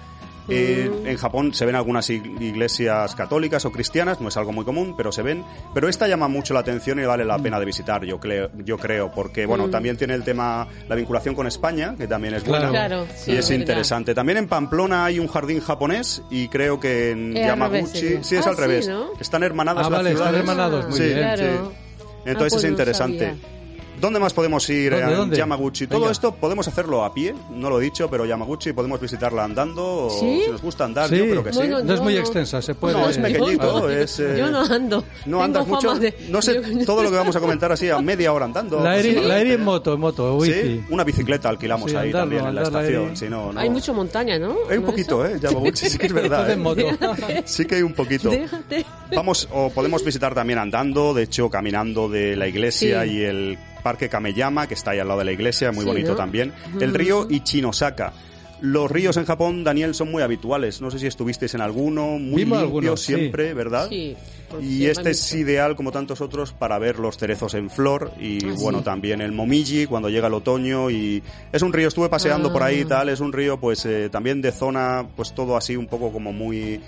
[0.48, 1.08] Eh, Mm.
[1.08, 4.93] En Japón se ven algunas ig- iglesias católicas o cristianas, no es algo muy común,
[4.96, 5.43] pero se ven.
[5.74, 8.78] Pero esta llama mucho la atención y vale la pena de visitar, yo creo, yo
[8.78, 9.72] creo, porque bueno, Mm.
[9.72, 12.70] también tiene el tema, la vinculación con España, que también es Claro.
[12.70, 12.88] buena.
[12.88, 13.62] Claro, sí, y es verdad.
[13.62, 14.14] interesante.
[14.14, 18.36] También en Pamplona hay un jardín japonés y creo que en Es Yamaguchi, revés, sí
[18.36, 18.88] es Ah, al sí, revés.
[18.88, 19.08] ¿no?
[19.20, 20.39] Están hermanadas Ah, las vale, están ciudades.
[20.50, 21.18] hermanados, muy Sí, bien.
[21.20, 21.41] Claro.
[21.43, 21.76] sí.
[22.28, 23.36] Entonces Ah, pues es no interesante.
[24.00, 25.38] ¿Dónde más podemos ir ¿Dónde, en dónde?
[25.38, 25.88] Yamaguchi?
[25.88, 26.12] Todo Venga.
[26.12, 30.10] esto podemos hacerlo a pie, no lo he dicho, pero Yamaguchi podemos visitarla andando, o
[30.10, 30.41] ¿Sí?
[30.46, 31.18] si nos gusta andar, Sí.
[31.18, 31.58] yo creo que sí.
[31.60, 32.20] Bueno, No es yo muy no.
[32.20, 32.93] extensa, se puede.
[32.96, 35.04] No, es pequeñito, yo, es, eh, yo no ando.
[35.26, 38.00] No andas mucho, de- no sé yo- todo lo que vamos a comentar así a
[38.02, 38.82] media hora andando.
[38.84, 42.20] La Eri, la Eri en moto, en moto, Sí, una bicicleta alquilamos Sí, ahí andarlo,
[42.22, 43.18] también en la la estación.
[43.18, 43.60] Si no, no.
[43.60, 44.56] Hay mucha montaña, ¿no?
[44.70, 45.36] Hay un ¿No poquito, eso?
[45.36, 45.39] ¿eh?
[45.41, 46.50] Yamaguchi, sí que es verdad.
[46.52, 46.56] ¿eh?
[46.58, 46.82] moto.
[47.46, 48.30] Sí que hay un poquito.
[48.30, 48.86] Déjate.
[49.16, 54.09] Vamos, o podemos visitar también andando, de hecho, caminando de la iglesia y el parque
[54.09, 56.15] Kameyama, que está ahí al lado de la iglesia, muy Sí, bonito ¿no?
[56.17, 56.51] también.
[56.81, 58.13] El río Ichinosaka.
[58.61, 60.81] Los ríos en Japón, Daniel, son muy habituales.
[60.81, 63.13] No sé si estuvisteis en alguno, muy Vimos limpios algunos, sí.
[63.13, 63.88] siempre, ¿verdad?
[63.89, 64.15] Sí.
[64.61, 68.43] Y sí, este es ideal, como tantos otros, para ver los cerezos en flor y,
[68.45, 68.86] Ah, bueno, sí.
[68.86, 71.21] también el Momiji cuando llega el otoño y
[71.51, 72.88] es un río, estuve paseando por ahí y Ah.
[72.88, 76.31] tal, es un río pues eh, también de zona, pues todo así un poco como
[76.33, 76.79] muy...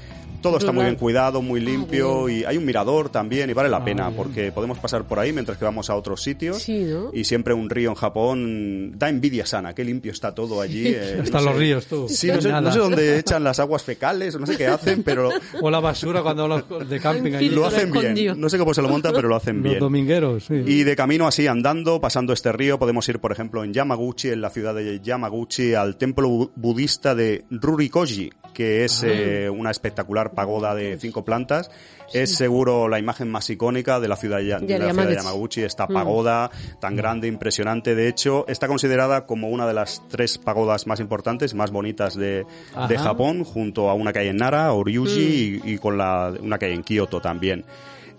[0.41, 2.39] Todo está muy bien cuidado, muy limpio bien.
[2.41, 4.17] y hay un mirador también y vale la Ah, pena bien.
[4.17, 6.61] porque podemos pasar por ahí mientras que vamos a otros sitios.
[6.61, 7.09] Sí, ¿no?
[7.13, 10.87] Y siempre un río en Japón da envidia sana, qué limpio está todo allí.
[10.87, 11.59] eh, Están no los sé.
[11.59, 12.07] ríos, tú.
[12.09, 12.61] Sí, no sé, Nada.
[12.61, 15.29] no sé dónde echan las aguas fecales, o no sé qué hacen, pero
[15.61, 17.49] O la basura cuando los de camping allí.
[17.49, 18.39] lo hacen bien.
[18.39, 19.79] No sé cómo se lo montan, pero lo hacen Los bien.
[19.79, 20.55] domingueros, sí.
[20.65, 24.41] Y de camino así andando, pasando este río, podemos ir, por ejemplo, en Yamaguchi, en
[24.41, 29.07] la ciudad de Yamaguchi, al templo bu- budista de Rurikoji, que es Ah.
[29.09, 31.69] eh, una espectacular pagoda de cinco plantas.
[32.13, 35.63] Es seguro la imagen más icónica de la ciudad, de la ciudad de Yamaguchi.
[35.63, 35.93] Esta Mm.
[35.93, 37.95] pagoda tan grande, impresionante.
[37.95, 42.45] De hecho, está considerada como una de las tres pagodas más importantes, más bonitas de,
[42.87, 42.97] de.
[42.97, 46.65] Japón, junto a una que hay en Nara, Oryuji, y, y con la, una que
[46.67, 47.65] hay en Kioto también.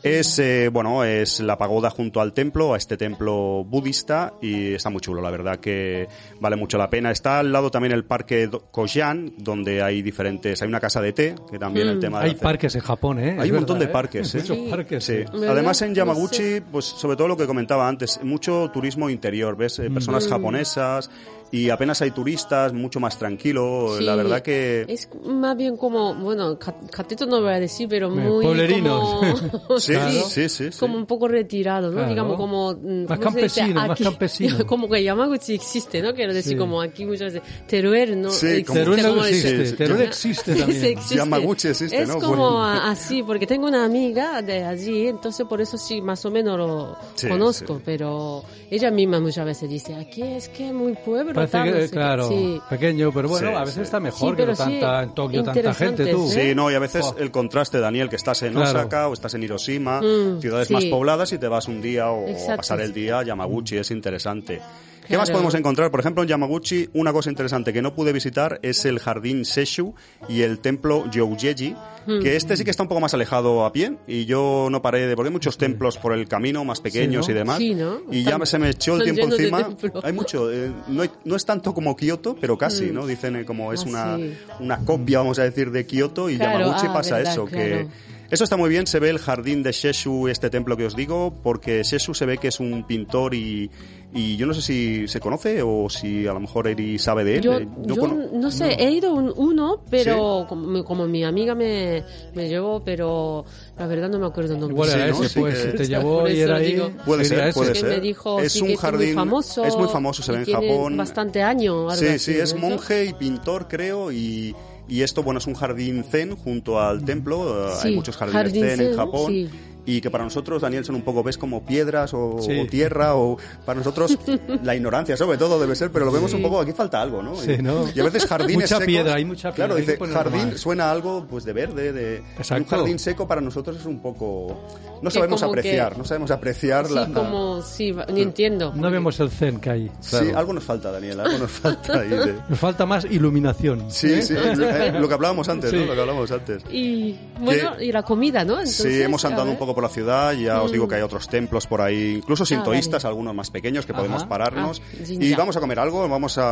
[0.03, 4.91] Es, eh, bueno, es la pagoda junto al templo, a este templo budista, y está
[4.91, 6.07] muy chulo, la verdad que
[6.41, 7.11] vale mucho la pena.
[7.11, 11.35] Está al lado también el parque Kojian, donde hay diferentes, hay una casa de té,
[11.51, 13.33] que también el tema de Hay hacer- parques en Japón, ¿eh?
[13.41, 13.89] Hay Es un montón de ¿eh?
[13.89, 14.39] parques, ¿eh?
[14.39, 15.05] Muchos parques.
[15.05, 15.25] Sí.
[15.49, 19.79] Además en Yamaguchi, pues sobre todo lo que comentaba antes, mucho turismo interior, ¿ves?
[19.81, 20.31] Eh, Personas Mm.
[20.31, 21.11] japonesas
[21.51, 23.95] y apenas hay turistas, mucho más tranquilo.
[23.99, 24.85] Sí, La verdad que...
[24.89, 29.01] Es más bien como, bueno, ca- catito no voy a decir, pero Eh, muy pueblerinos.
[29.01, 29.79] como...
[29.81, 30.11] Sí, Claro.
[30.29, 30.79] sí, sí, sí.
[30.79, 31.95] Como un poco retirado, ¿no?
[31.95, 32.09] Claro.
[32.11, 32.73] Digamos como...
[32.75, 34.59] mm, Más campesino, más campesino.
[34.67, 36.15] como que Yamaguchi existe, ¿no?
[36.15, 36.59] Quiero decir, Sí.
[36.59, 38.65] como aquí muchas veces Teruel no Sí, existe.
[38.67, 40.81] como- Teruel no como existe, Teruel existe también.
[40.81, 41.15] sí, existe.
[41.17, 42.15] Yamaguchi existe, es ¿no?
[42.19, 42.65] como Bueno.
[42.65, 46.59] a- así, porque tengo una amiga de allí, entonces por eso sí, más o menos
[46.59, 47.83] lo Sí, conozco, sí.
[47.85, 51.89] pero ella misma muchas veces dice, aquí es que es muy pueblo, Parece que, qué".
[51.91, 52.61] claro, Sí.
[52.71, 53.81] pequeño, pero bueno, Sí, a veces sí.
[53.83, 56.27] está mejor Sí, que pero no sí, tanta, en Tokio tanta gente, tú.
[56.27, 56.29] ¿eh?
[56.49, 57.17] Sí, no, y a veces Oh.
[57.19, 58.71] el contraste, Daniel, que estás en Claro.
[58.71, 60.75] Osaka o estás en Hiroshima, Mm, ciudades sí.
[60.75, 62.53] más pobladas y te vas un día o Exacto.
[62.53, 64.61] a pasar el día a Yamaguchi, es interesante.
[65.09, 65.91] ¿Qué más podemos encontrar?
[65.91, 69.95] Por ejemplo, en Yamaguchi, una cosa interesante que no pude visitar es el jardín Seshu
[70.29, 71.75] y el templo Youjeji,
[72.07, 72.21] Hmm.
[72.23, 75.07] que este sí que está un poco más alejado a pie y yo no paré
[75.07, 75.15] de...
[75.15, 77.59] porque hay muchos templos por el camino, más pequeños Sí, y demás.
[77.59, 77.99] Sí, ¿no?
[78.11, 79.69] Y ya se me echó el tiempo encima.
[80.03, 80.51] Hay mucho.
[80.51, 83.07] eh, no, hay- no es tanto como Kioto, pero casi, ¿no?
[83.07, 84.35] Dicen eh, como es Ah, una, sí.
[84.61, 87.65] una copia, vamos a decir, de Kioto y Claro, Yamaguchi ah, pasa verdad, eso, claro.
[87.65, 87.87] que
[88.31, 91.33] eso está muy bien, se ve el jardín de Sheshu, este templo que os digo,
[91.43, 93.71] porque Sheshu se ve que es un pintor y,
[94.13, 97.37] y yo no sé si se conoce o si a lo mejor Eri sabe de
[97.37, 97.41] él.
[97.43, 101.25] Yo, eh, no yo cono- no sé, he ido un, uno, pero como, como mi
[101.25, 102.05] amiga me,
[102.35, 103.47] me llevó, pero
[103.79, 104.75] la verdad no me acuerdo el nombre.
[104.75, 105.25] Igual era Sí, ¿no?
[105.25, 106.73] ese, Sí, pues, que- si te llevó y era ahí.
[106.73, 106.91] digo.
[107.07, 107.89] Puede ser, puede ser.
[107.89, 109.65] me dijo es sí, un que es muy jardín famoso.
[109.65, 110.97] es muy famoso, se ve en Japón.
[110.99, 111.99] bastante años.
[111.99, 112.61] Sí, así, sí, es ¿no?
[112.61, 114.55] monje y pintor, creo, y,
[114.89, 117.69] y esto, bueno, es un jardín zen junto al templo.
[117.69, 119.33] eh, Sí, Hay muchos jardines jardín zen, en Japón.
[119.33, 119.51] sí.
[119.87, 122.61] Y que para nosotros, Daniel, son un poco, ves como piedras o, Sí.
[122.61, 124.19] o tierra, o para nosotros
[124.63, 127.35] la ignorancia, sobre todo, debe ser, pero lo vemos un poco, aquí falta algo, ¿no?
[127.37, 127.87] Sí, y, ¿no?
[127.95, 130.91] y a veces jardines Mucha secos- piedra, hay mucha piedra, Claro, dice, jardín suena a
[130.93, 132.17] algo, pues, de verde, de...
[132.37, 132.65] Exacto.
[132.65, 134.61] Un jardín seco para nosotros es un poco...
[135.03, 137.07] No Que sabemos como que- apreciar, no sabemos apreciar Sí, la...
[137.09, 138.73] como, sí, ni entiendo.
[138.75, 139.91] No vemos el zen que hay.
[140.01, 140.39] Sí, claro.
[140.39, 142.35] algo nos falta, Daniel, algo nos falta ahí de...
[142.49, 143.91] Nos falta más iluminación.
[143.91, 145.81] Sí, sí, eh, lo que hablábamos antes, ¿no?
[145.81, 145.85] Sí.
[145.87, 146.63] Lo que hablábamos antes.
[146.71, 148.55] Y bueno, y la comida, ¿no?
[148.57, 151.03] Sí, Entonces, hemos a andado un poco por la ciudad, ya os digo que hay
[151.03, 153.11] otros templos por ahí, incluso sintoístas, vale.
[153.13, 154.01] algunos más pequeños que Ajá.
[154.01, 154.81] podemos pararnos.
[154.85, 156.43] Ah, y vamos a comer algo, vamos a...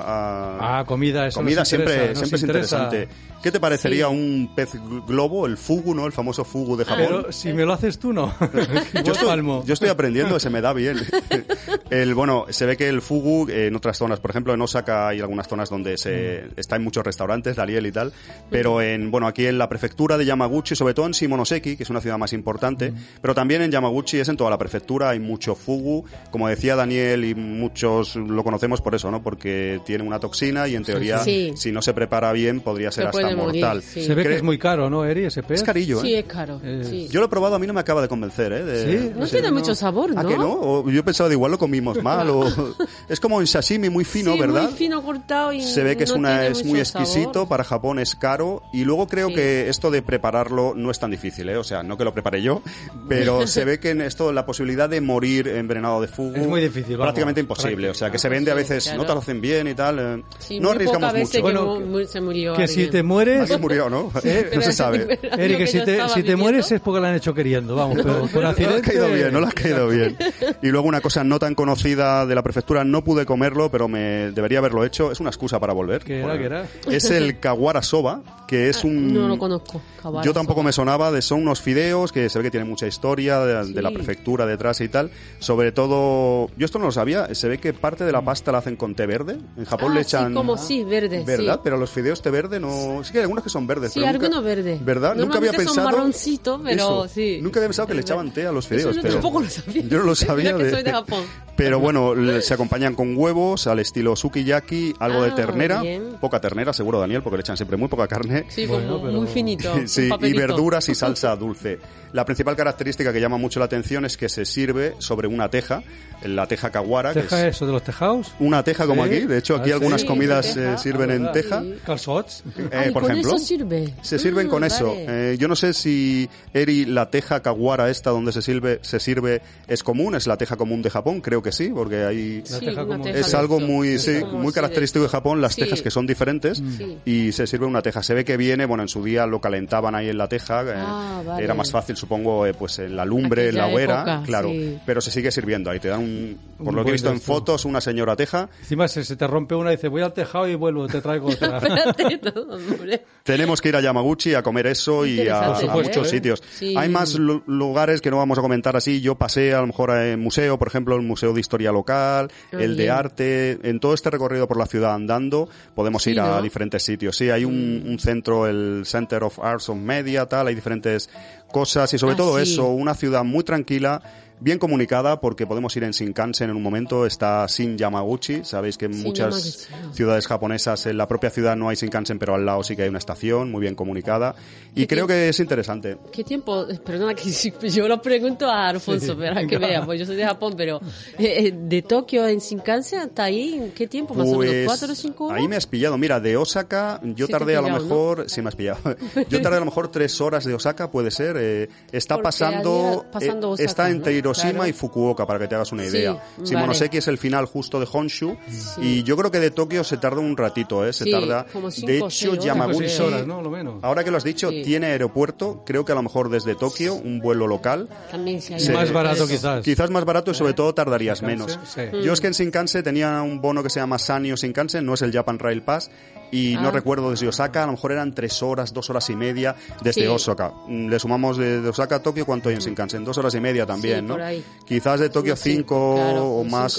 [0.00, 2.76] a- Ah, comida, eso Comida nos siempre, interesa, nos siempre es interesa.
[2.84, 3.36] interesante.
[3.42, 4.70] ¿Qué te parecería un pez
[5.06, 6.06] globo, el fugu, ¿no?
[6.06, 7.06] El famoso fugu de Japón.
[7.08, 8.34] Pero si me lo haces tú, no.
[9.04, 9.28] Yo estoy,
[9.66, 10.96] yo estoy aprendiendo, se me da bien.
[11.90, 15.08] El, bueno, se ve que el fugu eh, en otras zonas, por ejemplo en Osaka
[15.08, 18.12] hay algunas zonas donde se está en muchos restaurantes, Dariel y tal,
[18.50, 21.90] pero en bueno aquí en la prefectura de Yamaguchi, sobre todo en Shimonoseki, que es
[21.90, 22.92] una ciudad más importante,
[23.22, 27.24] pero también en Yamaguchi es en toda la prefectura, hay mucho fugu, como decía Daniel
[27.24, 29.22] y muchos lo conocemos por eso, ¿no?
[29.22, 31.52] Porque tiene una toxina y en teoría Sí.
[31.56, 33.82] si no se prepara bien podría ser Se hasta puede morir, mortal.
[33.82, 34.02] sí.
[34.02, 35.60] Se ve que es muy caro, ¿no, Eri, ese pez?
[35.60, 36.18] Es carillo, Sí, ¿eh?
[36.20, 36.60] es caro.
[36.64, 37.08] Eh, sí.
[37.10, 38.64] Yo lo he probado, a mí no me acaba de convencer, ¿eh?
[38.64, 39.12] De- ¿Sí?
[39.16, 40.28] No tiene mucho sabor, ¿A ¿no?
[40.28, 40.52] que no?
[40.52, 42.44] O yo pensaba de igual lo comimos mal o
[43.08, 44.64] es como un sashimi muy fino, sí, ¿verdad?
[44.64, 47.48] muy fino cortado y Se ve que es no una es muy exquisito, sabor.
[47.48, 49.34] para Japón es caro y luego creo Sí.
[49.34, 51.56] que esto de prepararlo no es tan difícil, ¿eh?
[51.56, 52.60] O sea, no que lo prepare yo,
[53.08, 56.60] pero se ve que en esto la posibilidad de morir envenenado de fugu Es muy
[56.60, 57.06] difícil, vamos.
[57.06, 58.98] prácticamente imposible, o sea, que se vende a veces claro.
[58.98, 61.30] no te lo hacen bien y tal, eh, Sí, no arriesgamos mucho.
[61.30, 63.60] que Bueno, mu- se murió Que si te mueres...
[63.60, 64.10] Murió, ¿no?
[64.54, 65.18] no se sabe.
[65.22, 67.32] Era Eri, lo que que si te, si te mueres es porque lo han hecho
[67.34, 68.80] queriendo, vamos, pero por No le ha accidente...
[68.82, 70.16] caído bien, no le ha caído bien.
[70.62, 74.32] Y luego una cosa no tan conocida de la prefectura, no pude comerlo, pero me
[74.32, 75.12] debería haberlo hecho.
[75.12, 76.02] Es una excusa para volver.
[76.02, 76.66] ¿Qué era, qué era?
[76.90, 79.12] Es el kawara soba, que es un...
[79.14, 79.80] No lo conozco.
[80.02, 80.66] Kabara Yo tampoco soba.
[80.66, 83.82] me sonaba, de, son unos fideos que se ve que tienen mucha historia de, de
[83.82, 83.94] la Sí.
[83.94, 85.10] prefectura detrás y tal.
[85.38, 88.58] Sobre todo, yo esto no lo sabía, se ve que parte de la pasta la
[88.58, 89.38] hacen con té verde.
[89.56, 90.34] En Japón Ah, le sí, echan...
[90.34, 91.54] como sí, verde, ¿Verdad?
[91.56, 91.60] sí.
[91.64, 93.02] Pero los fideos té verde no...
[93.04, 93.92] Sí que hay algunos que son verdes.
[93.92, 94.78] Sí, algunos verde.
[94.82, 95.14] ¿Verdad?
[95.16, 95.74] Nunca había pensado...
[95.74, 97.08] son marroncito, pero Eso.
[97.08, 97.38] sí.
[97.42, 98.96] Nunca había pensado que le echaban té a los Eso fideos.
[98.96, 99.14] yo pero...
[99.14, 99.82] tampoco lo sabía.
[99.82, 100.52] Yo no lo sabía.
[100.54, 101.24] Mira que soy de Japón.
[101.56, 102.12] Pero bueno,
[102.42, 106.16] se acompañan con huevos al estilo sukiyaki, algo de Ah, ternera, bien.
[106.20, 108.44] poca ternera seguro Daniel, porque le echan siempre muy poca carne.
[108.50, 109.72] Sí, Bueno, como pero- muy finito.
[109.86, 111.78] Sí, y verduras y salsa dulce.
[112.12, 115.82] La principal característica que llama mucho la atención es que se sirve sobre una teja,
[116.24, 118.32] la teja kawara, que ¿Teja es eso de los tejados?
[118.38, 119.14] una teja como Sí.
[119.14, 119.26] aquí.
[119.26, 120.76] De hecho, aquí Ah, algunas sí, comidas de teja.
[120.76, 121.62] se sirven Ah, en teja.
[121.62, 121.74] Sí.
[121.86, 122.44] Calzots.
[122.58, 123.94] Eh, Ah, ¿y por con ejemplo, eso sirve?
[124.02, 124.88] se sirven Ah, con eso.
[124.88, 125.32] vale.
[125.32, 127.55] Eh, yo no sé si Eri, la teja kawara
[127.88, 131.42] esta donde se sirve, se sirve es común, es la teja común de Japón, creo
[131.42, 132.84] que sí, porque Sí, teja
[133.14, 135.62] es algo muy sí, muy característico de Japón las Sí.
[135.62, 136.98] tejas que son diferentes Sí.
[137.04, 139.94] y se sirve una teja se ve que viene bueno en su día lo calentaban
[139.94, 141.44] ahí en la teja eh, Ah, vale.
[141.44, 144.78] era más fácil supongo eh, pues en la lumbre, en la hoguera, época, claro, sí.
[144.86, 145.80] pero se sigue sirviendo ahí.
[145.80, 148.48] Te dan, un, por Un lo que he visto en fotos, una señora teja.
[148.60, 151.28] Encima se, se te rompe una y dice, voy al tejado y vuelvo, te traigo
[151.28, 151.60] otra.
[153.22, 155.68] Tenemos que ir a Yamaguchi a comer eso y a, ¿eh?
[155.72, 156.42] muchos sitios.
[156.54, 156.74] Sí.
[156.76, 157.16] Hay más
[157.46, 159.00] lugares que no vamos a comentar así.
[159.00, 162.76] Yo pasé a lo mejor en museo, por ejemplo, el Museo de Historia Local, el
[162.76, 162.90] de.
[162.90, 163.58] Arte.
[163.62, 166.40] En todo este recorrido por la ciudad andando podemos Sí, ir a ¿no?
[166.40, 166.42] Mm.
[166.42, 167.16] diferentes sitios.
[167.16, 171.08] Sí, hay un, un centro, el Center of Arts of Media, tal, hay diferentes
[171.50, 172.42] cosas y sobre Ah, todo sí.
[172.52, 174.02] eso, una ciudad muy tranquila.
[174.38, 178.84] Bien comunicada porque podemos ir en Shinkansen en un momento, está Shin Yamaguchi, sabéis que
[178.84, 179.94] en Shin muchas Yamaguchi.
[179.96, 182.88] ciudades japonesas, en la propia ciudad no hay Shinkansen, pero al lado sí que hay
[182.90, 184.34] una estación muy bien comunicada
[184.74, 185.96] y ¿Qué creo que es interesante.
[186.12, 186.66] ¿Qué tiempo?
[186.84, 190.26] Perdona que sí, yo lo pregunto a Alfonso, para que vea, pues yo soy de
[190.26, 190.80] Japón, pero
[191.18, 194.12] eh, eh, de Tokio en Shinkansen hasta ahí, ¿qué tiempo?
[194.14, 195.40] Más o menos Pues, cuatro o cinco horas.
[195.40, 195.96] Ahí me has pillado.
[195.96, 197.88] Mira, de Osaka, yo Sí tardé a lo pillado, ¿no?
[197.88, 198.80] mejor, sí me has pillado.
[199.30, 201.36] Yo tardé a lo mejor tres horas de Osaka, puede ser.
[201.38, 204.25] eh, está Porque pasando, pasando eh, está entre ¿no?
[204.26, 204.66] Hiroshima Claro.
[204.68, 206.12] y Fukuoka, para que te hagas una Sí, idea.
[206.14, 206.22] vale.
[206.44, 208.36] Shimonoseki es el final justo de Honshu
[208.80, 210.92] y yo creo que de Tokio se tarda un ratito, ¿eh?
[210.92, 211.46] Se Sí, tarda.
[211.52, 212.30] como cinco de hecho, seis.
[212.32, 212.78] Cinco Yamaguchi.
[212.88, 213.40] seis horas, ¿no?
[213.42, 213.82] Lo menos.
[213.82, 214.62] Ahora que lo has dicho, Sí.
[214.64, 217.88] tiene aeropuerto, creo que a lo mejor desde Tokio, un vuelo local.
[218.10, 218.66] También se Sí.
[218.70, 218.74] ido.
[218.80, 219.28] Más barato Eso.
[219.28, 219.64] quizás.
[219.64, 221.58] Quizás más barato y sobre todo tardarías menos.
[221.64, 221.80] sí.
[221.92, 222.00] Mm.
[222.02, 225.02] Yo es que en Shinkansen tenía un bono que se llama Sanyo Shinkansen, no es
[225.02, 225.90] el Japan Rail Pass,
[226.30, 226.72] y no Ah.
[226.72, 230.06] recuerdo desde Osaka, a lo mejor eran tres horas, dos horas y media desde Sí.
[230.06, 230.52] Osaka.
[230.66, 233.04] Mm, Le sumamos de, de Osaka a Tokio, ¿cuánto hay en Shinkansen?
[233.04, 234.14] Dos horas y media también, Sí, ¿no?
[234.14, 234.44] por ahí.
[234.64, 236.72] Quizás de Tokio Sí, cinco claro, o más,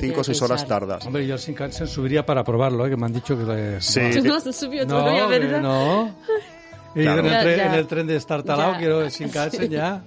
[0.00, 1.04] cinco o seis horas tardas.
[1.06, 2.90] Hombre, yo al Shinkansen subiría para probarlo, ¿eh?
[2.90, 3.44] que me han dicho que...
[3.44, 4.00] le- Sí.
[4.22, 6.14] No subido No,
[6.94, 7.02] no.
[7.02, 7.20] Claro.
[7.20, 8.78] en, el tren, en el tren de Estartalao Ya.
[8.78, 10.02] quiero el Shinkansen ya.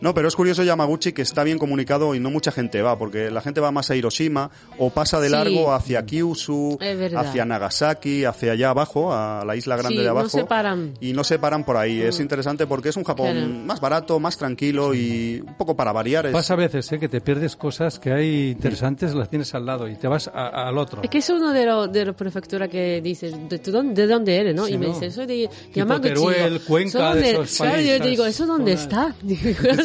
[0.00, 3.30] No, pero es curioso Yamaguchi que está bien comunicado y no mucha gente va, porque
[3.30, 5.32] la gente va más a Hiroshima o pasa de Sí.
[5.32, 6.78] largo hacia Kyushu,
[7.16, 10.28] hacia Nagasaki, hacia allá abajo, a la isla grande Sí, de no abajo.
[10.28, 10.94] se paran.
[11.00, 12.00] Y no se paran por ahí.
[12.00, 13.46] Es interesante porque es un Japón Claro.
[13.64, 16.26] más barato, más tranquilo y un poco para variar.
[16.26, 16.98] Es- Pasa a veces ¿eh?
[16.98, 20.68] que te pierdes cosas que hay interesantes, las tienes al lado y te vas a-
[20.68, 21.02] al otro.
[21.02, 24.08] Es que es uno de los de los prefecturas que dice, ¿de, tú dónde, de
[24.08, 24.54] dónde eres?
[24.54, 24.64] ¿no?
[24.66, 24.94] Sí, y me ¿no?
[24.94, 26.23] dice, soy de Yamaguchi.
[26.32, 29.14] Teruel, Digo, Cuenca, ¿eso de dónde- esos Claro, yo países, digo, ¿eso dónde está?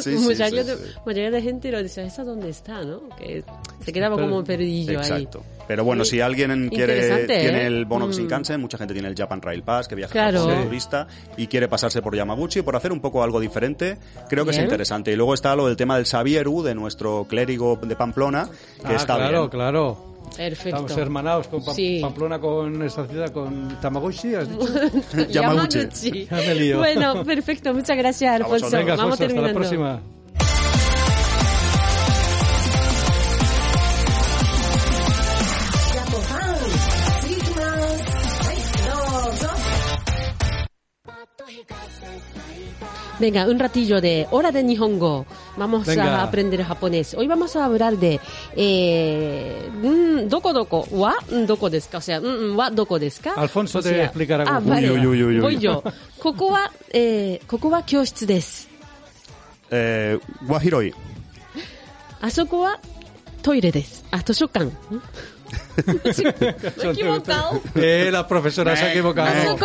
[0.04, 0.84] Sí, mucha, sí, gente, sí.
[1.06, 2.84] mayoría de gente lo dice, ¿eso dónde está?
[2.84, 3.10] ¿no?
[3.18, 3.44] Que
[3.84, 4.96] se quedaba como perdido ahí.
[4.98, 5.44] Exacto.
[5.68, 7.68] Pero bueno, si alguien quiere Interesante, tiene ¿eh?
[7.68, 8.12] el bono Mm.
[8.12, 10.42] Shinkansen, mucha gente tiene el Japan Rail Pass, que viaja Claro.
[10.44, 13.98] como turista y quiere pasarse por Yamaguchi por hacer un poco algo diferente,
[14.30, 14.66] creo que es Bien.
[14.66, 15.12] interesante.
[15.12, 18.50] Y luego está lo del tema del Sabieru, de nuestro clérigo de Pamplona,
[18.82, 19.50] que Ah, está claro, bien.
[19.52, 20.06] claro.
[20.36, 20.80] Perfecto.
[20.80, 22.00] Estamos hermanados con Pam- Sí.
[22.02, 24.66] Pamplona, con esta ciudad, con Tamaguchi, has dicho.
[25.30, 25.80] Yamaguchi.
[25.80, 26.26] Yamaguchi.
[26.30, 26.78] Ya me lío.
[26.78, 27.74] Bueno, perfecto.
[27.74, 28.70] Muchas gracias, Alfonso.
[28.70, 29.60] Venga, Vamos Alfonso, hasta la terminando.
[29.60, 30.02] próxima.
[43.20, 45.26] Venga, un ratillo de Hora de Nihongo.
[45.58, 46.22] Vamos Venga.
[46.22, 47.14] a aprender japonés.
[47.16, 48.18] Hoy vamos a hablar de
[48.56, 51.16] eh, mm, doko doko wa
[51.46, 51.98] doko desu ka.
[51.98, 53.34] O sea, mm, mm, wa doko desu ka.
[53.36, 54.94] Alfonso O te sea, explicará cómo Ah, funciona.
[54.94, 55.00] vale.
[55.02, 55.40] Uy, uy, uy, uy.
[55.42, 55.84] Voy yo.
[56.18, 58.68] Koko wa, eh, koko wa kyoushitsu desu.
[59.72, 60.18] Eh,
[60.48, 60.94] Wahiroi.
[62.22, 62.80] あそこは
[63.44, 63.72] トイレ
[66.84, 67.62] equivocado.
[67.76, 69.58] Eh, la profesora se ha eh, equivocado.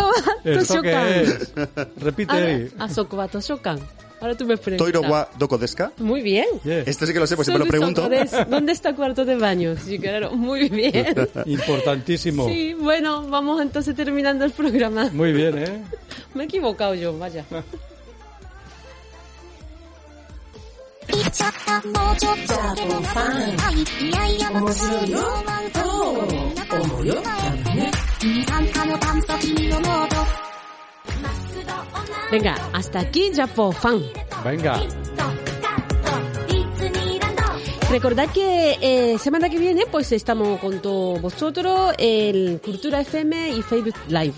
[0.45, 1.53] ¿Esto qué es?
[1.97, 2.71] Repite.
[2.79, 3.81] Asokuba Toshokan.
[4.25, 4.79] Ahora tú me preguntas.
[4.79, 5.61] ¿Toiro wa doko
[5.99, 6.47] Muy bien.
[6.65, 6.85] Yeah.
[6.87, 8.09] Este sí que lo sé, pues siempre lo pregunto.
[8.49, 9.77] ¿Dónde está cuarto de baño?
[9.77, 11.15] Sí, claro, muy bien.
[11.45, 12.49] Importantísimo.
[12.49, 15.11] Sí, bueno, vamos entonces terminando el programa.
[15.13, 15.83] Muy bien, ¿eh?
[16.33, 17.45] Me he equivocado yo, vaya.
[21.09, 25.19] 言っちゃったもうちょっとでもはいいやいや面白いよ
[25.75, 27.15] そう思うよ
[28.23, 30.45] 二酸化の炭素菌の濃度
[32.31, 34.03] Venga, hasta aquí Japo Fan.
[34.43, 34.81] Venga.
[37.91, 43.63] Recordad que eh, semana que viene pues estamos con todos vosotros en Cultura FM y
[43.63, 44.35] Facebook Live.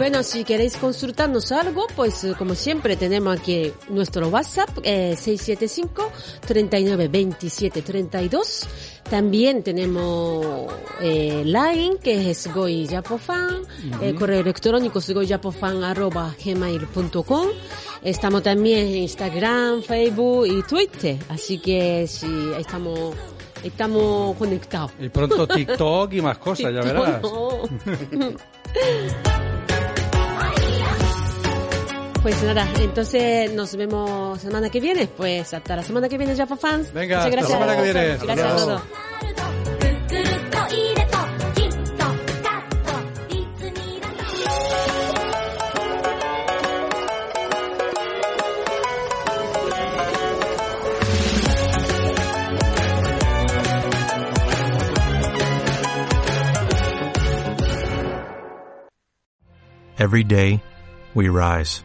[0.00, 6.10] Bueno, si queréis consultarnos algo, pues eh, como siempre tenemos aquí nuestro WhatsApp eh, 675
[6.46, 8.66] 39 27 32.
[9.10, 10.72] También tenemos
[11.02, 13.60] eh, Line, que es goyapofan,
[14.00, 17.48] el correo electrónico es goyapofan arroba gmail.com.
[18.02, 23.14] Estamos también en Instagram, Facebook y Twitter, así que si estamos,
[23.62, 24.92] estamos conectados.
[24.98, 27.20] Y pronto TikTok y más cosas, ya verás.
[27.20, 27.60] No.
[32.22, 35.06] Pues nada, entonces nos vemos semana que viene.
[35.06, 36.92] Pues hasta la semana que viene, ya fans.
[36.92, 37.60] Venga, Muchas gracias.
[37.60, 38.16] Hasta la semana que viene.
[38.18, 38.82] Gracias a todos.
[59.98, 60.62] Every day,
[61.14, 61.84] we rise